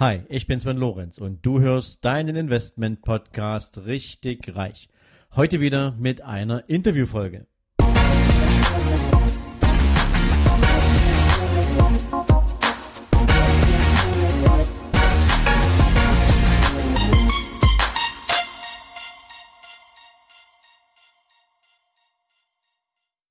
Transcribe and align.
Hi, 0.00 0.22
ich 0.28 0.46
bin 0.46 0.60
Sven 0.60 0.76
Lorenz 0.76 1.18
und 1.18 1.44
du 1.44 1.58
hörst 1.58 2.04
deinen 2.04 2.36
Investment 2.36 3.02
Podcast 3.02 3.84
richtig 3.84 4.54
reich. 4.54 4.88
Heute 5.34 5.58
wieder 5.60 5.96
mit 5.98 6.20
einer 6.20 6.68
Interviewfolge. 6.68 7.48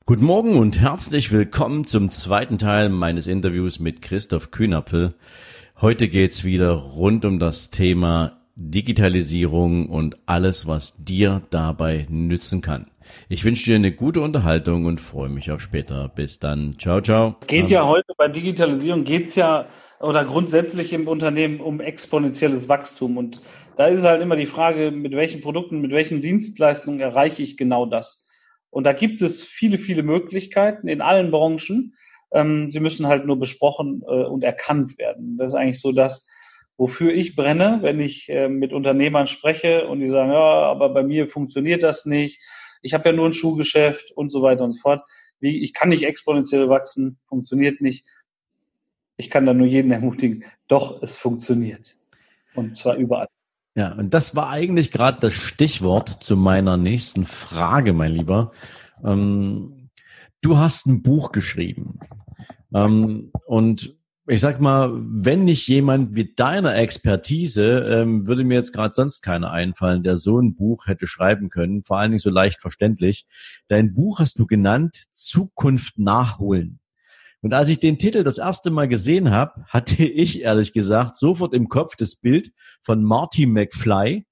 Guten 0.05 0.25
Morgen 0.25 0.55
und 0.55 0.81
herzlich 0.81 1.31
willkommen 1.31 1.87
zum 1.87 2.09
zweiten 2.09 2.57
Teil 2.57 2.89
meines 2.89 3.25
Interviews 3.25 3.79
mit 3.79 4.01
Christoph 4.01 4.51
Kühnapfel. 4.51 5.15
Heute 5.79 6.07
geht's 6.07 6.43
wieder 6.43 6.71
rund 6.71 7.23
um 7.23 7.37
das 7.37 7.69
Thema 7.69 8.41
Digitalisierung 8.55 9.89
und 9.89 10.17
alles, 10.25 10.65
was 10.65 10.97
dir 10.97 11.43
dabei 11.51 12.07
nützen 12.09 12.61
kann. 12.61 12.89
Ich 13.29 13.45
wünsche 13.45 13.65
dir 13.65 13.75
eine 13.75 13.91
gute 13.91 14.21
Unterhaltung 14.21 14.85
und 14.85 14.99
freue 14.99 15.29
mich 15.29 15.51
auf 15.51 15.61
später. 15.61 16.09
Bis 16.09 16.39
dann. 16.39 16.79
Ciao, 16.79 16.99
ciao. 17.01 17.35
Es 17.41 17.47
geht 17.47 17.69
ja 17.69 17.85
heute 17.85 18.13
bei 18.17 18.27
Digitalisierung 18.27 19.03
geht's 19.03 19.35
ja 19.35 19.67
oder 19.99 20.25
grundsätzlich 20.25 20.93
im 20.93 21.07
Unternehmen 21.07 21.59
um 21.59 21.79
exponentielles 21.79 22.67
Wachstum. 22.67 23.15
Und 23.15 23.43
da 23.75 23.85
ist 23.85 24.03
halt 24.03 24.23
immer 24.23 24.35
die 24.35 24.47
Frage, 24.47 24.89
mit 24.89 25.11
welchen 25.11 25.41
Produkten, 25.41 25.79
mit 25.79 25.91
welchen 25.91 26.23
Dienstleistungen 26.23 27.01
erreiche 27.01 27.43
ich 27.43 27.55
genau 27.55 27.85
das? 27.85 28.27
Und 28.71 28.85
da 28.85 28.93
gibt 28.93 29.21
es 29.21 29.43
viele, 29.43 29.77
viele 29.77 30.01
Möglichkeiten 30.01 30.87
in 30.87 31.01
allen 31.01 31.29
Branchen. 31.29 31.93
Ähm, 32.31 32.71
sie 32.71 32.79
müssen 32.79 33.07
halt 33.07 33.25
nur 33.25 33.39
besprochen 33.39 34.03
äh, 34.07 34.25
und 34.25 34.43
erkannt 34.43 34.97
werden. 34.97 35.37
Das 35.37 35.53
ist 35.53 35.55
eigentlich 35.55 35.81
so 35.81 35.91
das, 35.91 36.29
wofür 36.77 37.13
ich 37.13 37.35
brenne, 37.35 37.79
wenn 37.81 37.99
ich 37.99 38.29
äh, 38.29 38.49
mit 38.49 38.73
Unternehmern 38.73 39.27
spreche 39.27 39.87
und 39.87 39.99
die 39.99 40.09
sagen, 40.09 40.31
ja, 40.31 40.63
aber 40.63 40.89
bei 40.89 41.03
mir 41.03 41.29
funktioniert 41.29 41.83
das 41.83 42.05
nicht. 42.05 42.39
Ich 42.81 42.93
habe 42.93 43.09
ja 43.09 43.15
nur 43.15 43.25
ein 43.25 43.33
Schuhgeschäft 43.33 44.11
und 44.11 44.31
so 44.31 44.41
weiter 44.41 44.63
und 44.63 44.73
so 44.73 44.79
fort. 44.79 45.01
Wie, 45.39 45.63
ich 45.63 45.73
kann 45.73 45.89
nicht 45.89 46.03
exponentiell 46.03 46.69
wachsen, 46.69 47.19
funktioniert 47.27 47.81
nicht. 47.81 48.05
Ich 49.17 49.29
kann 49.29 49.45
da 49.45 49.53
nur 49.53 49.67
jeden 49.67 49.91
ermutigen, 49.91 50.43
doch, 50.67 51.01
es 51.01 51.15
funktioniert. 51.15 51.95
Und 52.53 52.77
zwar 52.77 52.95
überall. 52.95 53.27
Ja, 53.75 53.93
und 53.93 54.13
das 54.13 54.35
war 54.35 54.49
eigentlich 54.49 54.91
gerade 54.91 55.19
das 55.19 55.33
Stichwort 55.33 56.09
zu 56.23 56.35
meiner 56.35 56.77
nächsten 56.77 57.25
Frage, 57.25 57.93
mein 57.93 58.11
Lieber. 58.11 58.51
Ähm, 59.03 59.89
du 60.41 60.57
hast 60.57 60.87
ein 60.87 61.03
Buch 61.03 61.31
geschrieben. 61.31 61.99
Ähm, 62.73 63.31
und 63.45 63.95
ich 64.29 64.41
sag 64.41 64.59
mal, 64.59 64.91
wenn 64.93 65.45
nicht 65.45 65.67
jemand 65.69 66.11
mit 66.11 66.37
deiner 66.37 66.75
Expertise, 66.75 67.79
ähm, 67.89 68.27
würde 68.27 68.43
mir 68.43 68.55
jetzt 68.55 68.73
gerade 68.73 68.93
sonst 68.93 69.21
keiner 69.21 69.51
einfallen, 69.51 70.03
der 70.03 70.17
so 70.17 70.39
ein 70.39 70.53
Buch 70.53 70.87
hätte 70.87 71.07
schreiben 71.07 71.49
können, 71.49 71.83
vor 71.83 71.97
allen 71.97 72.11
Dingen 72.11 72.19
so 72.19 72.29
leicht 72.29 72.59
verständlich. 72.59 73.25
Dein 73.69 73.93
Buch 73.93 74.19
hast 74.19 74.37
du 74.37 74.45
genannt 74.45 75.05
Zukunft 75.11 75.97
nachholen. 75.97 76.79
Und 77.41 77.53
als 77.53 77.69
ich 77.69 77.79
den 77.79 77.97
Titel 77.97 78.23
das 78.23 78.37
erste 78.37 78.69
Mal 78.69 78.89
gesehen 78.89 79.31
habe, 79.31 79.63
hatte 79.67 80.03
ich 80.03 80.41
ehrlich 80.41 80.73
gesagt 80.73 81.15
sofort 81.15 81.53
im 81.53 81.69
Kopf 81.69 81.95
das 81.95 82.17
Bild 82.17 82.51
von 82.81 83.03
Marty 83.03 83.45
McFly, 83.45 84.25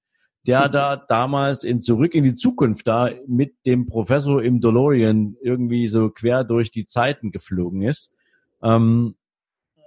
der 0.46 0.68
da 0.68 0.96
damals 0.96 1.64
in 1.64 1.80
Zurück 1.80 2.14
in 2.14 2.22
die 2.22 2.34
Zukunft 2.34 2.86
da 2.86 3.10
mit 3.26 3.54
dem 3.64 3.86
Professor 3.86 4.42
im 4.42 4.60
DeLorean 4.60 5.36
irgendwie 5.42 5.88
so 5.88 6.10
quer 6.10 6.44
durch 6.44 6.70
die 6.70 6.84
Zeiten 6.84 7.32
geflogen 7.32 7.80
ist. 7.82 8.15
Ähm, 8.62 9.14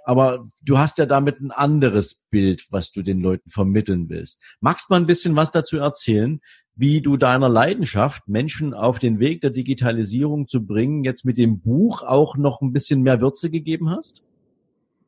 aber 0.06 0.50
du 0.64 0.80
hast 0.80 0.98
ja 0.98 1.06
damit 1.06 1.39
ein 1.39 1.52
anderes 1.52 2.25
Bild, 2.31 2.66
was 2.72 2.92
du 2.92 3.03
den 3.03 3.20
Leuten 3.22 3.50
vermitteln 3.52 4.09
willst. 4.09 4.42
Magst 4.59 4.89
du 4.89 4.94
mal 4.94 5.00
ein 5.00 5.06
bisschen 5.06 5.36
was 5.36 5.52
dazu 5.52 5.78
erzählen, 5.78 6.42
wie 6.75 7.02
du 7.02 7.17
deiner 7.17 7.50
Leidenschaft, 7.50 8.28
Menschen 8.28 8.73
auf 8.73 9.00
den 9.00 9.20
Weg 9.20 9.42
der 9.42 9.50
Digitalisierung 9.50 10.47
zu 10.47 10.66
bringen, 10.66 11.03
jetzt 11.03 11.25
mit 11.25 11.38
dem 11.38 11.59
Buch 11.62 12.03
auch 12.03 12.38
noch 12.38 12.62
ein 12.62 12.74
bisschen 12.74 13.02
mehr 13.02 13.22
Würze 13.22 13.52
gegeben 13.52 13.90
hast? 13.90 14.25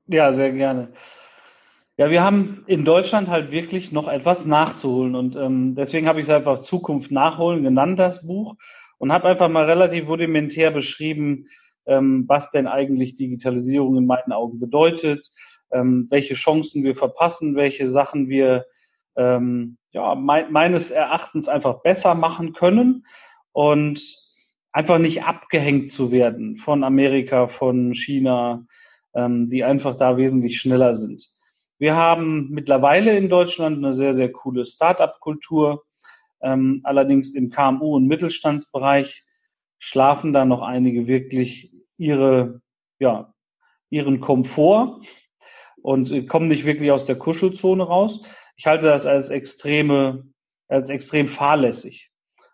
Ja, 0.07 0.31
sehr 0.31 0.51
gerne. 0.51 0.89
Ja, 1.97 2.09
wir 2.09 2.23
haben 2.23 2.63
in 2.67 2.83
Deutschland 2.83 3.29
halt 3.29 3.51
wirklich 3.51 3.91
noch 3.91 4.07
etwas 4.07 4.45
nachzuholen 4.45 5.15
und 5.15 5.35
ähm, 5.35 5.75
deswegen 5.75 6.07
habe 6.07 6.19
ich 6.19 6.25
es 6.25 6.31
einfach 6.31 6.61
Zukunft 6.61 7.11
nachholen 7.11 7.63
genannt, 7.63 7.97
das 7.97 8.27
Buch, 8.27 8.55
und 8.97 9.11
habe 9.11 9.29
einfach 9.29 9.49
mal 9.49 9.65
relativ 9.65 10.07
rudimentär 10.07 10.71
beschrieben, 10.71 11.47
ähm, 11.85 12.25
was 12.27 12.51
denn 12.51 12.67
eigentlich 12.67 13.17
Digitalisierung 13.17 13.97
in 13.97 14.05
meinen 14.05 14.31
Augen 14.31 14.59
bedeutet, 14.59 15.29
ähm, 15.71 16.07
welche 16.09 16.35
Chancen 16.35 16.83
wir 16.83 16.95
verpassen, 16.95 17.55
welche 17.55 17.87
Sachen 17.87 18.29
wir 18.29 18.65
ähm, 19.15 19.77
ja, 19.91 20.15
me 20.15 20.47
meines 20.49 20.89
Erachtens 20.89 21.47
einfach 21.47 21.81
besser 21.81 22.15
machen 22.15 22.53
können 22.53 23.05
und 23.51 24.01
einfach 24.71 24.99
nicht 24.99 25.23
abgehängt 25.23 25.91
zu 25.91 26.11
werden 26.11 26.57
von 26.57 26.83
Amerika, 26.83 27.47
von 27.47 27.93
China, 27.93 28.65
ähm, 29.13 29.49
die 29.49 29.63
einfach 29.63 29.97
da 29.97 30.17
wesentlich 30.17 30.59
schneller 30.59 30.95
sind. 30.95 31.27
Wir 31.77 31.95
haben 31.95 32.49
mittlerweile 32.51 33.17
in 33.17 33.27
Deutschland 33.27 33.77
eine 33.77 33.93
sehr, 33.93 34.13
sehr 34.13 34.31
coole 34.31 34.65
Start-up-Kultur. 34.65 35.83
Ähm, 36.43 36.81
allerdings 36.83 37.33
im 37.35 37.49
KMU- 37.49 37.95
und 37.95 38.07
Mittelstandsbereich 38.07 39.23
schlafen 39.81 40.31
da 40.31 40.45
noch 40.45 40.61
einige 40.61 41.07
wirklich 41.07 41.73
ihre, 41.97 42.61
ja, 42.99 43.33
ihren 43.89 44.21
Komfort 44.21 45.01
und 45.81 46.29
kommen 46.29 46.47
nicht 46.47 46.65
wirklich 46.65 46.91
aus 46.91 47.05
der 47.05 47.17
Kuschelzone 47.17 47.83
raus 47.83 48.23
ich 48.61 48.67
halte 48.67 48.85
das 48.85 49.07
als 49.07 49.31
extreme, 49.31 50.23
als 50.67 50.89
extrem 50.89 51.27
fahrlässig. 51.27 52.11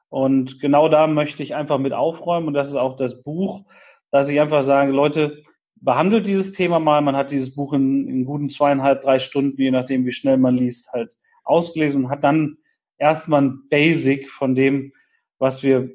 Und 0.07 0.61
genau 0.61 0.87
da 0.87 1.05
möchte 1.05 1.43
ich 1.43 1.53
einfach 1.53 1.79
mit 1.79 1.91
aufräumen. 1.91 2.47
Und 2.47 2.53
das 2.53 2.69
ist 2.69 2.77
auch 2.77 2.95
das 2.95 3.23
Buch, 3.23 3.65
dass 4.09 4.29
ich 4.29 4.39
einfach 4.39 4.63
sage, 4.63 4.93
Leute, 4.93 5.43
behandelt 5.75 6.25
dieses 6.25 6.53
Thema 6.53 6.79
mal. 6.79 7.01
Man 7.01 7.17
hat 7.17 7.33
dieses 7.33 7.55
Buch 7.55 7.73
in, 7.73 8.07
in 8.07 8.23
guten 8.23 8.49
zweieinhalb, 8.49 9.01
drei 9.01 9.19
Stunden, 9.19 9.61
je 9.61 9.69
nachdem, 9.69 10.05
wie 10.05 10.13
schnell 10.13 10.37
man 10.37 10.55
liest, 10.55 10.93
halt 10.93 11.17
ausgelesen 11.43 12.05
und 12.05 12.09
hat 12.09 12.23
dann 12.23 12.57
erstmal 12.97 13.41
ein 13.41 13.67
Basic 13.69 14.29
von 14.29 14.55
dem, 14.55 14.93
was 15.39 15.61
wir 15.61 15.89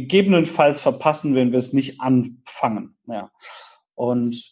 gegebenenfalls 0.00 0.80
verpassen, 0.80 1.34
wenn 1.34 1.52
wir 1.52 1.58
es 1.58 1.72
nicht 1.72 2.00
anfangen. 2.00 2.96
Ja. 3.06 3.30
Und 3.94 4.42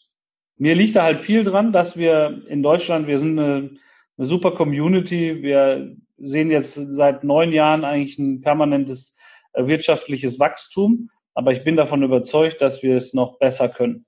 mir 0.57 0.75
liegt 0.75 0.97
da 0.97 1.03
halt 1.03 1.25
viel 1.25 1.45
dran, 1.45 1.73
dass 1.73 1.97
wir 1.97 2.43
in 2.49 2.63
Deutschland, 2.63 3.07
wir 3.07 3.19
sind 3.19 3.39
eine 3.39 3.79
eine 4.17 4.27
super 4.27 4.53
Community. 4.53 5.43
Wir 5.43 5.97
sehen 6.19 6.51
jetzt 6.51 6.75
seit 6.75 7.25
neun 7.25 7.53
Jahren 7.53 7.85
eigentlich 7.85 8.19
ein 8.19 8.41
permanentes 8.41 9.19
äh, 9.53 9.67
wirtschaftliches 9.67 10.39
Wachstum. 10.39 11.11
Aber 11.35 11.53
ich 11.53 11.65
bin 11.65 11.77
davon 11.77 12.03
überzeugt, 12.03 12.61
dass 12.63 12.83
wir 12.83 12.97
es 12.97 13.13
noch 13.13 13.39
besser 13.39 13.69
können. 13.69 14.07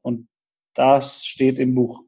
Und 0.00 0.28
das 0.74 1.24
steht 1.26 1.58
im 1.58 1.74
Buch. 1.74 2.00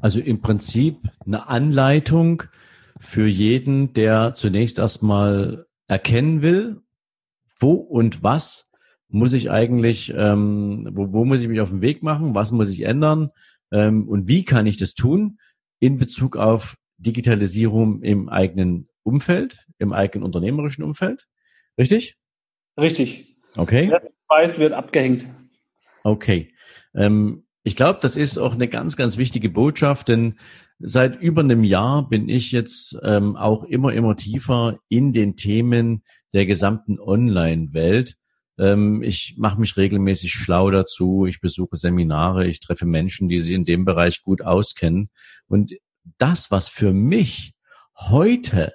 Also 0.00 0.20
im 0.20 0.40
Prinzip 0.40 0.98
eine 1.26 1.48
Anleitung 1.48 2.44
für 3.00 3.26
jeden, 3.26 3.92
der 3.92 4.34
zunächst 4.34 4.78
erstmal 4.78 5.66
erkennen 5.88 6.42
will, 6.42 6.82
wo 7.64 7.72
und 7.72 8.22
was 8.22 8.70
muss 9.08 9.32
ich 9.32 9.50
eigentlich, 9.50 10.12
ähm, 10.16 10.88
wo, 10.92 11.12
wo 11.12 11.24
muss 11.24 11.40
ich 11.40 11.48
mich 11.48 11.60
auf 11.60 11.70
den 11.70 11.80
Weg 11.80 12.02
machen, 12.02 12.34
was 12.34 12.52
muss 12.52 12.68
ich 12.68 12.82
ändern 12.82 13.30
ähm, 13.72 14.08
und 14.08 14.28
wie 14.28 14.44
kann 14.44 14.66
ich 14.66 14.76
das 14.76 14.94
tun, 14.94 15.38
in 15.80 15.98
Bezug 15.98 16.36
auf 16.36 16.76
Digitalisierung 16.98 18.02
im 18.02 18.28
eigenen 18.28 18.88
Umfeld, 19.02 19.66
im 19.78 19.92
eigenen 19.92 20.24
unternehmerischen 20.24 20.84
Umfeld. 20.84 21.26
Richtig? 21.78 22.16
Richtig. 22.78 23.36
Okay. 23.56 23.88
Der 23.88 24.10
Preis 24.28 24.58
wird 24.58 24.72
abgehängt. 24.72 25.26
Okay. 26.02 26.54
Ähm, 26.94 27.46
ich 27.64 27.76
glaube, 27.76 27.98
das 28.02 28.14
ist 28.14 28.36
auch 28.36 28.52
eine 28.52 28.68
ganz, 28.68 28.94
ganz 28.96 29.16
wichtige 29.16 29.48
Botschaft, 29.48 30.08
denn 30.08 30.38
seit 30.78 31.20
über 31.20 31.40
einem 31.40 31.64
Jahr 31.64 32.06
bin 32.08 32.28
ich 32.28 32.52
jetzt 32.52 32.98
ähm, 33.02 33.36
auch 33.36 33.64
immer, 33.64 33.92
immer 33.94 34.16
tiefer 34.16 34.78
in 34.90 35.12
den 35.12 35.34
Themen 35.34 36.02
der 36.34 36.44
gesamten 36.44 37.00
Online-Welt. 37.00 38.16
Ähm, 38.58 39.02
ich 39.02 39.36
mache 39.38 39.58
mich 39.58 39.78
regelmäßig 39.78 40.32
schlau 40.32 40.70
dazu. 40.70 41.24
Ich 41.24 41.40
besuche 41.40 41.78
Seminare. 41.78 42.46
Ich 42.46 42.60
treffe 42.60 42.84
Menschen, 42.84 43.30
die 43.30 43.40
sich 43.40 43.52
in 43.52 43.64
dem 43.64 43.86
Bereich 43.86 44.22
gut 44.22 44.42
auskennen. 44.42 45.08
Und 45.46 45.72
das, 46.18 46.50
was 46.50 46.68
für 46.68 46.92
mich 46.92 47.54
heute 47.96 48.74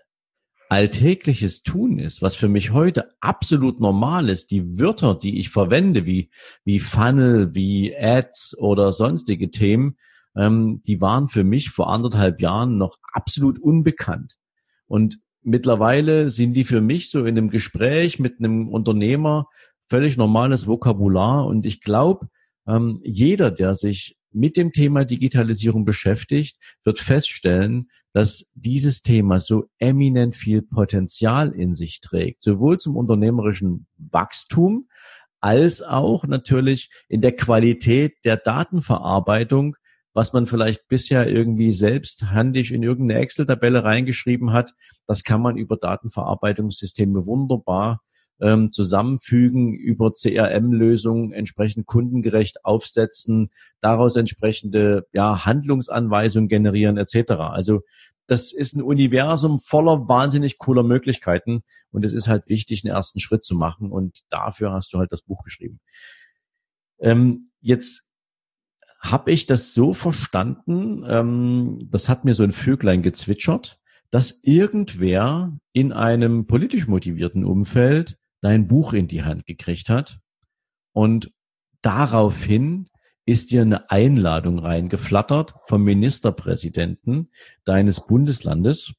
alltägliches 0.70 1.64
Tun 1.64 1.98
ist, 1.98 2.22
was 2.22 2.36
für 2.36 2.48
mich 2.48 2.72
heute 2.72 3.12
absolut 3.20 3.80
normal 3.80 4.30
ist, 4.30 4.52
die 4.52 4.80
Wörter, 4.80 5.16
die 5.16 5.40
ich 5.40 5.50
verwende, 5.50 6.06
wie, 6.06 6.30
wie 6.64 6.80
Funnel, 6.80 7.56
wie 7.56 7.96
Ads 7.98 8.56
oder 8.60 8.92
sonstige 8.92 9.50
Themen, 9.50 9.98
ähm, 10.36 10.82
die 10.86 11.02
waren 11.02 11.28
für 11.28 11.44
mich 11.44 11.72
vor 11.72 11.92
anderthalb 11.92 12.40
Jahren 12.40 12.78
noch 12.78 12.98
absolut 13.14 13.60
unbekannt. 13.60 14.36
Und 14.86 15.20
mittlerweile 15.42 16.30
sind 16.30 16.54
die 16.54 16.66
für 16.66 16.82
mich 16.82 17.10
so 17.10 17.26
in 17.26 17.38
einem 17.38 17.50
Gespräch 17.50 18.20
mit 18.20 18.40
einem 18.40 18.70
Unternehmer 18.70 19.48
völlig 19.90 20.18
normales 20.18 20.68
Vokabular. 20.68 21.48
Und 21.48 21.66
ich 21.66 21.82
glaube, 21.82 22.30
ähm, 22.68 23.00
jeder, 23.04 23.50
der 23.50 23.74
sich 23.74 24.19
mit 24.32 24.58
dem 24.58 24.72
Thema 24.72 25.06
Digitalisierung 25.06 25.86
beschäftigt, 25.86 26.58
wird 26.84 27.00
feststellen, 27.00 27.90
dass 28.14 28.52
dieses 28.56 29.02
Thema 29.02 29.40
so 29.40 29.70
eminent 29.78 30.36
viel 30.36 30.62
Potenzial 30.62 31.52
in 31.52 31.76
sich 31.76 32.02
trägt, 32.02 32.44
sowohl 32.44 32.80
zum 32.80 32.96
unternehmerischen 32.96 33.88
Wachstum 33.98 34.88
als 35.42 35.82
auch 35.82 36.26
natürlich 36.26 36.90
in 37.08 37.22
der 37.22 37.36
Qualität 37.36 38.14
der 38.26 38.38
Datenverarbeitung, 38.38 39.76
was 40.14 40.34
man 40.34 40.48
vielleicht 40.48 40.88
bisher 40.88 41.28
irgendwie 41.28 41.72
selbst 41.72 42.24
handig 42.24 42.72
in 42.72 42.84
irgendeine 42.84 43.22
Excel-Tabelle 43.22 43.84
reingeschrieben 43.84 44.52
hat. 44.52 44.74
Das 45.08 45.24
kann 45.24 45.42
man 45.42 45.56
über 45.56 45.78
Datenverarbeitungssysteme 45.78 47.26
wunderbar 47.26 48.02
ähm, 48.42 48.72
zusammenfügen, 48.72 49.74
über 49.74 50.12
CRM-Lösungen 50.12 51.32
entsprechend 51.32 51.86
kundengerecht 51.86 52.66
aufsetzen, 52.66 53.52
daraus 53.82 54.16
entsprechende 54.16 55.08
ja, 55.14 55.46
Handlungsanweisungen 55.46 56.48
generieren 56.48 56.98
etc. 56.98 57.32
Also 57.34 57.82
das 58.30 58.54
ist 58.54 58.76
ein 58.76 58.84
Universum 58.84 59.60
voller 59.60 60.08
wahnsinnig 60.08 60.60
cooler 60.60 60.84
Möglichkeiten 60.84 61.64
und 61.92 62.06
es 62.06 62.14
ist 62.14 62.28
halt 62.28 62.48
wichtig, 62.48 62.86
einen 62.86 62.94
ersten 62.94 63.20
Schritt 63.20 63.44
zu 63.44 63.56
machen 63.56 63.92
und 63.92 64.22
dafür 64.30 64.72
hast 64.72 64.94
du 64.94 65.00
halt 65.00 65.12
das 65.12 65.24
Buch 65.24 65.44
geschrieben. 65.44 65.80
Ähm, 67.00 67.50
jetzt 67.60 68.04
habe 69.00 69.32
ich 69.32 69.48
das 69.48 69.74
so 69.74 69.94
verstanden, 69.94 71.04
ähm, 71.08 71.88
das 71.90 72.08
hat 72.08 72.24
mir 72.24 72.36
so 72.36 72.44
ein 72.44 72.52
Vöglein 72.52 73.02
gezwitschert, 73.02 73.80
dass 74.12 74.42
irgendwer 74.44 75.58
in 75.74 75.92
einem 75.92 76.46
politisch 76.46 76.88
motivierten 76.88 77.46
Umfeld 77.46 78.19
dein 78.42 78.68
Buch 78.68 78.94
in 78.94 79.08
die 79.08 79.24
Hand 79.24 79.46
gekriegt 79.46 79.90
hat 79.90 80.20
und 80.94 81.32
daraufhin 81.82 82.90
ist 83.26 83.52
dir 83.52 83.62
eine 83.62 83.92
Einladung 83.92 84.60
reingeflattert 84.60 85.54
vom 85.68 85.84
Ministerpräsidenten 85.84 87.30
deines 87.64 88.08
Bundeslandes, 88.08 88.94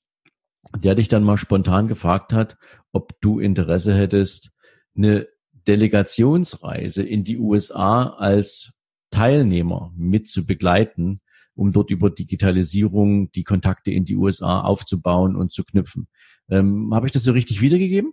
der 0.76 0.94
dich 0.94 1.08
dann 1.08 1.24
mal 1.24 1.36
spontan 1.36 1.88
gefragt 1.88 2.32
hat, 2.32 2.56
ob 2.92 3.20
du 3.20 3.40
Interesse 3.40 3.92
hättest, 3.94 4.52
eine 4.96 5.26
Delegationsreise 5.66 7.02
in 7.02 7.24
die 7.24 7.38
USA 7.38 8.04
als 8.04 8.72
Teilnehmer 9.10 9.92
mit 9.96 10.28
zu 10.28 10.46
begleiten, 10.46 11.20
um 11.54 11.72
dort 11.72 11.90
über 11.90 12.10
Digitalisierung 12.10 13.32
die 13.32 13.44
Kontakte 13.44 13.90
in 13.90 14.04
die 14.04 14.16
USA 14.16 14.60
aufzubauen 14.60 15.34
und 15.36 15.52
zu 15.52 15.64
knüpfen. 15.64 16.06
Ähm, 16.48 16.94
Habe 16.94 17.06
ich 17.06 17.12
das 17.12 17.24
so 17.24 17.32
richtig 17.32 17.60
wiedergegeben? 17.60 18.12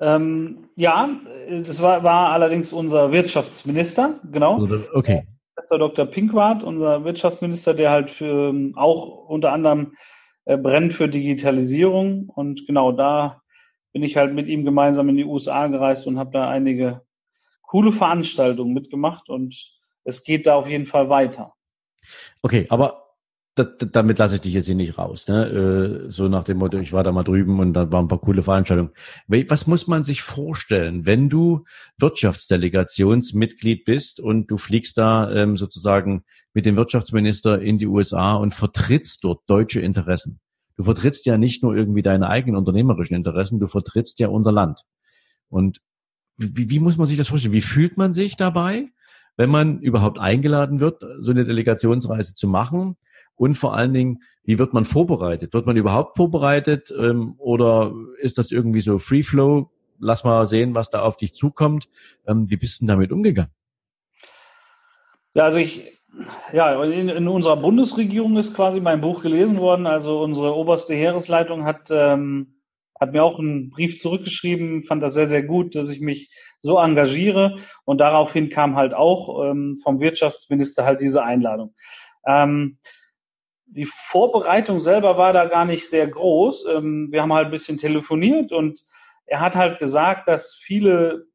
Ähm, 0.00 0.68
ja, 0.76 1.10
das 1.64 1.80
war, 1.82 2.04
war 2.04 2.30
allerdings 2.30 2.72
unser 2.72 3.10
Wirtschaftsminister, 3.10 4.20
genau. 4.30 4.66
Okay. 4.94 5.26
Professor 5.54 5.78
Dr. 5.78 6.06
Pinkwart, 6.06 6.62
unser 6.62 7.04
Wirtschaftsminister, 7.04 7.74
der 7.74 7.90
halt 7.90 8.10
für, 8.10 8.54
auch 8.76 9.28
unter 9.28 9.52
anderem 9.52 9.96
äh, 10.44 10.56
brennt 10.56 10.94
für 10.94 11.08
Digitalisierung. 11.08 12.28
Und 12.28 12.66
genau 12.66 12.92
da 12.92 13.42
bin 13.92 14.02
ich 14.02 14.16
halt 14.16 14.34
mit 14.34 14.46
ihm 14.46 14.64
gemeinsam 14.64 15.08
in 15.08 15.16
die 15.16 15.24
USA 15.24 15.66
gereist 15.66 16.06
und 16.06 16.18
habe 16.18 16.30
da 16.30 16.48
einige 16.48 17.02
coole 17.62 17.92
Veranstaltungen 17.92 18.72
mitgemacht 18.72 19.28
und 19.28 19.54
es 20.04 20.24
geht 20.24 20.46
da 20.46 20.54
auf 20.54 20.68
jeden 20.68 20.86
Fall 20.86 21.08
weiter. 21.10 21.54
Okay, 22.42 22.66
aber 22.70 23.07
damit 23.64 24.18
lasse 24.18 24.36
ich 24.36 24.40
dich 24.40 24.54
jetzt 24.54 24.66
hier 24.66 24.74
nicht 24.74 24.98
raus. 24.98 25.28
Ne? 25.28 25.46
Äh, 25.46 26.10
so 26.10 26.28
nach 26.28 26.44
dem 26.44 26.58
Motto, 26.58 26.78
ich 26.78 26.92
war 26.92 27.04
da 27.04 27.12
mal 27.12 27.24
drüben 27.24 27.60
und 27.60 27.74
da 27.74 27.90
waren 27.92 28.06
ein 28.06 28.08
paar 28.08 28.20
coole 28.20 28.42
Veranstaltungen. 28.42 28.90
Was 29.26 29.66
muss 29.66 29.86
man 29.86 30.04
sich 30.04 30.22
vorstellen, 30.22 31.06
wenn 31.06 31.28
du 31.28 31.64
Wirtschaftsdelegationsmitglied 31.98 33.84
bist 33.84 34.20
und 34.20 34.50
du 34.50 34.58
fliegst 34.58 34.98
da 34.98 35.30
ähm, 35.32 35.56
sozusagen 35.56 36.24
mit 36.54 36.66
dem 36.66 36.76
Wirtschaftsminister 36.76 37.60
in 37.60 37.78
die 37.78 37.86
USA 37.86 38.34
und 38.34 38.54
vertrittst 38.54 39.24
dort 39.24 39.42
deutsche 39.46 39.80
Interessen? 39.80 40.40
Du 40.76 40.84
vertrittst 40.84 41.26
ja 41.26 41.38
nicht 41.38 41.62
nur 41.62 41.76
irgendwie 41.76 42.02
deine 42.02 42.28
eigenen 42.28 42.56
unternehmerischen 42.56 43.16
Interessen, 43.16 43.58
du 43.58 43.66
vertrittst 43.66 44.20
ja 44.20 44.28
unser 44.28 44.52
Land. 44.52 44.84
Und 45.48 45.80
wie, 46.36 46.70
wie 46.70 46.78
muss 46.78 46.96
man 46.96 47.06
sich 47.06 47.18
das 47.18 47.28
vorstellen? 47.28 47.52
Wie 47.52 47.60
fühlt 47.60 47.96
man 47.96 48.14
sich 48.14 48.36
dabei, 48.36 48.88
wenn 49.36 49.50
man 49.50 49.80
überhaupt 49.80 50.18
eingeladen 50.18 50.78
wird, 50.78 51.04
so 51.20 51.32
eine 51.32 51.44
Delegationsreise 51.44 52.34
zu 52.34 52.46
machen? 52.46 52.96
Und 53.38 53.54
vor 53.54 53.74
allen 53.74 53.94
Dingen, 53.94 54.22
wie 54.44 54.58
wird 54.58 54.74
man 54.74 54.84
vorbereitet? 54.84 55.54
Wird 55.54 55.64
man 55.64 55.76
überhaupt 55.76 56.16
vorbereitet 56.16 56.92
ähm, 56.98 57.34
oder 57.38 57.94
ist 58.20 58.36
das 58.36 58.50
irgendwie 58.50 58.80
so 58.80 58.98
Free 58.98 59.22
Flow? 59.22 59.70
Lass 60.00 60.24
mal 60.24 60.44
sehen, 60.44 60.74
was 60.74 60.90
da 60.90 61.02
auf 61.02 61.16
dich 61.16 61.34
zukommt. 61.34 61.88
Ähm, 62.26 62.50
wie 62.50 62.56
bist 62.56 62.82
du 62.82 62.86
damit 62.86 63.12
umgegangen? 63.12 63.52
Ja, 65.34 65.44
also 65.44 65.58
ich, 65.58 66.00
ja, 66.52 66.82
in, 66.82 67.08
in, 67.08 67.28
unserer 67.28 67.56
Bundesregierung 67.56 68.36
ist 68.36 68.54
quasi 68.54 68.80
mein 68.80 69.00
Buch 69.00 69.22
gelesen 69.22 69.58
worden. 69.58 69.86
Also 69.86 70.20
unsere 70.20 70.56
oberste 70.56 70.94
Heeresleitung 70.94 71.64
hat, 71.64 71.90
ähm, 71.90 72.58
hat 72.98 73.12
mir 73.12 73.22
auch 73.22 73.38
einen 73.38 73.70
Brief 73.70 74.00
zurückgeschrieben, 74.00 74.82
fand 74.82 75.00
das 75.00 75.14
sehr, 75.14 75.28
sehr 75.28 75.44
gut, 75.44 75.76
dass 75.76 75.90
ich 75.90 76.00
mich 76.00 76.34
so 76.60 76.78
engagiere. 76.78 77.58
Und 77.84 77.98
daraufhin 77.98 78.50
kam 78.50 78.74
halt 78.74 78.94
auch 78.94 79.44
ähm, 79.44 79.78
vom 79.84 80.00
Wirtschaftsminister 80.00 80.84
halt 80.84 81.00
diese 81.00 81.22
Einladung. 81.22 81.74
Ähm, 82.26 82.78
die 83.70 83.86
Vorbereitung 83.86 84.80
selber 84.80 85.18
war 85.18 85.32
da 85.32 85.44
gar 85.46 85.64
nicht 85.64 85.88
sehr 85.88 86.06
groß. 86.06 86.66
Ähm, 86.76 87.08
wir 87.10 87.22
haben 87.22 87.32
halt 87.32 87.46
ein 87.46 87.52
bisschen 87.52 87.78
telefoniert 87.78 88.52
und 88.52 88.80
er 89.26 89.40
hat 89.40 89.56
halt 89.56 89.78
gesagt, 89.78 90.26
dass 90.26 90.54
viele 90.54 91.26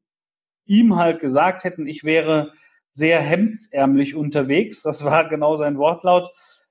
ihm 0.66 0.96
halt 0.96 1.20
gesagt 1.20 1.64
hätten, 1.64 1.86
ich 1.86 2.04
wäre 2.04 2.52
sehr 2.90 3.20
hemdsärmlich 3.20 4.14
unterwegs. 4.14 4.82
Das 4.82 5.04
war 5.04 5.28
genau 5.28 5.56
sein 5.56 5.78
Wortlaut. 5.78 6.30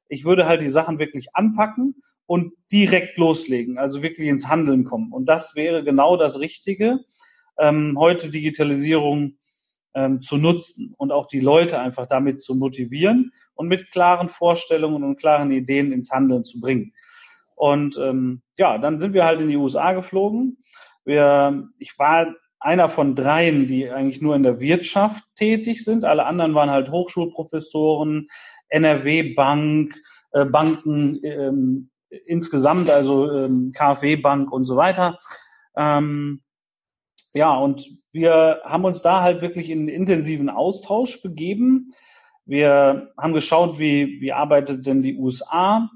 Ich 0.10 0.26
würde 0.26 0.46
halt 0.46 0.62
die 0.62 0.70
Sachen 0.70 1.00
wirklich 1.00 1.36
anpacken 1.36 2.02
und 2.26 2.54
direkt 2.72 3.18
loslegen, 3.18 3.78
also 3.78 4.02
wirklich 4.02 4.28
ins 4.28 4.48
Handeln 4.48 4.86
kommen. 4.86 5.12
Und 5.12 5.26
das 5.26 5.56
wäre 5.56 5.84
genau 5.84 6.18
das 6.18 6.40
Richtige. 6.40 7.00
Ähm, 7.58 7.96
heute 7.98 8.30
Digitalisierung 8.30 9.38
ähm, 9.96 10.22
zu 10.22 10.38
nutzen 10.38 10.94
und 10.98 11.12
auch 11.12 11.28
die 11.28 11.40
Leute 11.40 11.80
einfach 11.80 12.08
damit 12.08 12.42
zu 12.42 12.56
motivieren 12.56 13.32
und 13.56 13.68
mit 13.68 13.92
klaren 13.92 14.30
Vorstellungen 14.30 15.04
und 15.04 15.20
klaren 15.20 15.52
Ideen 15.52 15.92
ins 15.92 16.12
Handeln 16.12 16.44
zu 16.44 16.60
bringen. 16.60 16.94
Und 17.56 17.98
ähm, 17.98 18.42
ja, 18.58 18.78
dann 18.78 19.00
sind 19.00 19.14
wir 19.14 19.26
halt 19.26 19.42
in 19.42 19.50
die 19.50 19.58
USA 19.58 19.94
geflogen. 19.94 20.58
Wir, 21.06 21.70
ich 21.78 21.98
war 21.98 22.34
einer 22.60 22.90
von 22.90 23.16
dreien, 23.16 23.68
die 23.68 23.90
eigentlich 23.90 24.22
nur 24.22 24.36
in 24.36 24.44
der 24.44 24.60
Wirtschaft 24.60 25.24
tätig 25.36 25.84
sind. 25.84 26.06
Alle 26.06 26.26
anderen 26.26 26.56
waren 26.56 26.72
halt 26.72 26.90
Hochschulprofessoren, 26.90 28.28
NRW-Bank, 28.70 29.94
äh, 30.32 30.46
Banken 30.46 31.20
ähm, 31.24 31.90
insgesamt, 32.26 32.90
also 32.90 33.32
ähm, 33.32 33.74
KfW-Bank 33.76 34.52
und 34.52 34.66
so 34.66 34.76
weiter. 34.76 35.20
Ähm, 35.76 36.42
ja, 37.34 37.56
und 37.56 37.88
wir 38.12 38.62
haben 38.64 38.86
uns 38.86 39.02
da 39.02 39.22
halt 39.22 39.42
wirklich 39.42 39.70
in 39.70 39.88
intensiven 39.88 40.50
Austausch 40.50 41.22
begeben. 41.22 41.94
Wir 42.46 43.12
haben 43.18 43.34
geschaut, 43.34 43.80
wie, 43.80 44.22
wie 44.22 44.34
arbeitet 44.34 44.86
denn 44.86 45.02
die 45.02 45.18
USA 45.18 45.90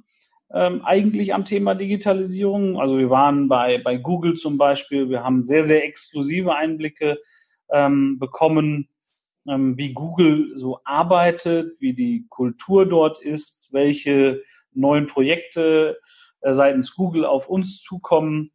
ähm, 0.53 0.81
eigentlich 0.83 1.33
am 1.33 1.45
Thema 1.45 1.75
Digitalisierung. 1.75 2.79
Also 2.79 2.97
wir 2.97 3.09
waren 3.09 3.47
bei, 3.47 3.79
bei 3.79 3.97
Google 3.97 4.35
zum 4.35 4.57
Beispiel. 4.57 5.09
Wir 5.09 5.23
haben 5.23 5.43
sehr, 5.43 5.63
sehr 5.63 5.85
exklusive 5.85 6.55
Einblicke 6.55 7.19
ähm, 7.71 8.17
bekommen, 8.17 8.87
ähm, 9.47 9.77
wie 9.77 9.93
Google 9.93 10.51
so 10.55 10.79
arbeitet, 10.85 11.75
wie 11.79 11.93
die 11.93 12.25
Kultur 12.29 12.85
dort 12.85 13.21
ist, 13.21 13.69
welche 13.73 14.41
neuen 14.73 15.07
Projekte 15.07 15.99
äh, 16.41 16.53
seitens 16.53 16.95
Google 16.95 17.25
auf 17.25 17.49
uns 17.49 17.81
zukommen. 17.81 18.51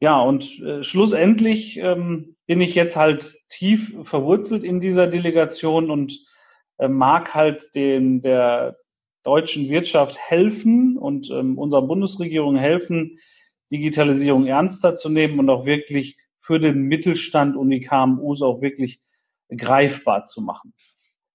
Ja, 0.00 0.20
und 0.20 0.60
äh, 0.60 0.84
schlussendlich 0.84 1.76
ähm, 1.78 2.36
bin 2.46 2.60
ich 2.60 2.74
jetzt 2.74 2.96
halt 2.96 3.34
tief 3.48 3.94
verwurzelt 4.04 4.62
in 4.62 4.80
dieser 4.80 5.08
Delegation 5.08 5.90
und 5.90 6.24
äh, 6.78 6.88
mag 6.88 7.34
halt 7.34 7.74
den, 7.74 8.22
der 8.22 8.76
deutschen 9.24 9.68
Wirtschaft 9.68 10.16
helfen 10.16 10.96
und 10.96 11.30
ähm, 11.30 11.58
unserer 11.58 11.82
Bundesregierung 11.82 12.56
helfen, 12.56 13.18
Digitalisierung 13.72 14.46
ernster 14.46 14.94
zu 14.96 15.08
nehmen 15.08 15.38
und 15.40 15.50
auch 15.50 15.66
wirklich 15.66 16.16
für 16.40 16.60
den 16.60 16.82
Mittelstand 16.82 17.56
und 17.56 17.68
die 17.68 17.80
KMUs 17.80 18.40
auch 18.40 18.62
wirklich 18.62 19.00
greifbar 19.54 20.24
zu 20.24 20.40
machen. 20.40 20.72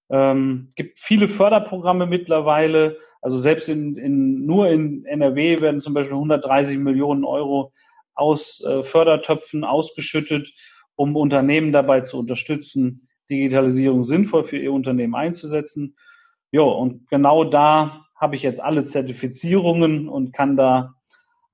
Ähm, 0.10 0.72
gibt 0.76 1.00
viele 1.00 1.28
Förderprogramme 1.28 2.08
mittlerweile. 2.08 2.98
Also 3.22 3.38
selbst 3.38 3.70
in, 3.70 3.96
in, 3.96 4.46
nur 4.46 4.70
in 4.70 5.06
NRW 5.06 5.60
werden 5.60 5.82
zum 5.82 5.94
Beispiel 5.94 6.14
130 6.14 6.78
Millionen 6.78 7.26
Euro 7.26 7.74
aus 8.16 8.64
äh, 8.64 8.84
Fördertöpfen 8.84 9.64
ausgeschüttet, 9.64 10.54
um 10.96 11.16
Unternehmen 11.16 11.72
dabei 11.72 12.02
zu 12.02 12.20
unterstützen, 12.20 13.08
Digitalisierung 13.30 14.04
sinnvoll 14.04 14.44
für 14.44 14.58
ihr 14.58 14.74
Unternehmen 14.74 15.16
einzusetzen. 15.16 15.96
Ja, 16.52 16.62
und 16.62 17.10
genau 17.10 17.44
da 17.44 18.06
habe 18.16 18.36
ich 18.36 18.44
jetzt 18.44 18.62
alle 18.62 18.86
Zertifizierungen 18.86 20.08
und 20.08 20.34
kann 20.34 20.56
da 20.56 20.96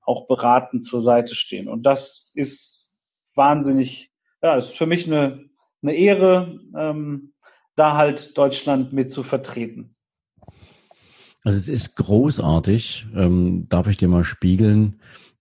auch 0.02 0.26
beratend 0.26 0.84
zur 0.84 1.02
Seite 1.02 1.34
stehen. 1.34 1.68
Und 1.68 1.84
das 1.84 2.32
ist 2.34 2.92
wahnsinnig, 3.34 4.10
ja, 4.42 4.56
ist 4.56 4.76
für 4.76 4.86
mich 4.86 5.06
eine, 5.06 5.48
eine 5.82 5.94
Ehre, 5.94 6.60
ähm, 6.76 7.32
da 7.76 7.96
halt 7.96 8.36
Deutschland 8.36 8.92
mit 8.92 9.10
zu 9.10 9.22
vertreten. 9.22 9.96
Also 11.42 11.56
es 11.56 11.68
ist 11.68 11.96
großartig, 11.96 13.06
ähm, 13.14 13.66
darf 13.68 13.86
ich 13.86 13.96
dir 13.96 14.08
mal 14.08 14.24
spiegeln, 14.24 15.00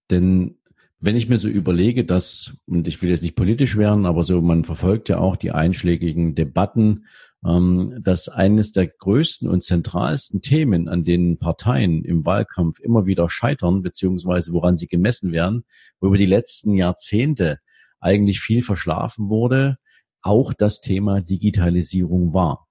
denn 0.09 0.58
wenn 0.99 1.15
ich 1.15 1.29
mir 1.29 1.37
so 1.37 1.47
überlege, 1.47 2.05
dass, 2.05 2.57
und 2.65 2.87
ich 2.87 3.01
will 3.01 3.09
jetzt 3.09 3.23
nicht 3.23 3.35
politisch 3.35 3.77
werden, 3.77 4.05
aber 4.05 4.23
so, 4.23 4.41
man 4.41 4.65
verfolgt 4.65 5.09
ja 5.09 5.17
auch 5.19 5.35
die 5.35 5.51
einschlägigen 5.51 6.35
Debatten, 6.35 7.05
ähm, 7.45 7.99
dass 8.01 8.27
eines 8.27 8.71
der 8.71 8.87
größten 8.87 9.47
und 9.47 9.63
zentralsten 9.63 10.41
Themen, 10.41 10.89
an 10.89 11.03
denen 11.03 11.37
Parteien 11.37 12.03
im 12.03 12.25
Wahlkampf 12.25 12.79
immer 12.79 13.05
wieder 13.05 13.29
scheitern, 13.29 13.81
beziehungsweise 13.81 14.51
woran 14.51 14.75
sie 14.75 14.87
gemessen 14.87 15.31
werden, 15.31 15.63
wo 15.99 16.07
über 16.07 16.17
die 16.17 16.25
letzten 16.25 16.73
Jahrzehnte 16.73 17.59
eigentlich 17.99 18.39
viel 18.41 18.61
verschlafen 18.61 19.29
wurde, 19.29 19.77
auch 20.21 20.53
das 20.53 20.81
Thema 20.81 21.21
Digitalisierung 21.21 22.33
war 22.33 22.67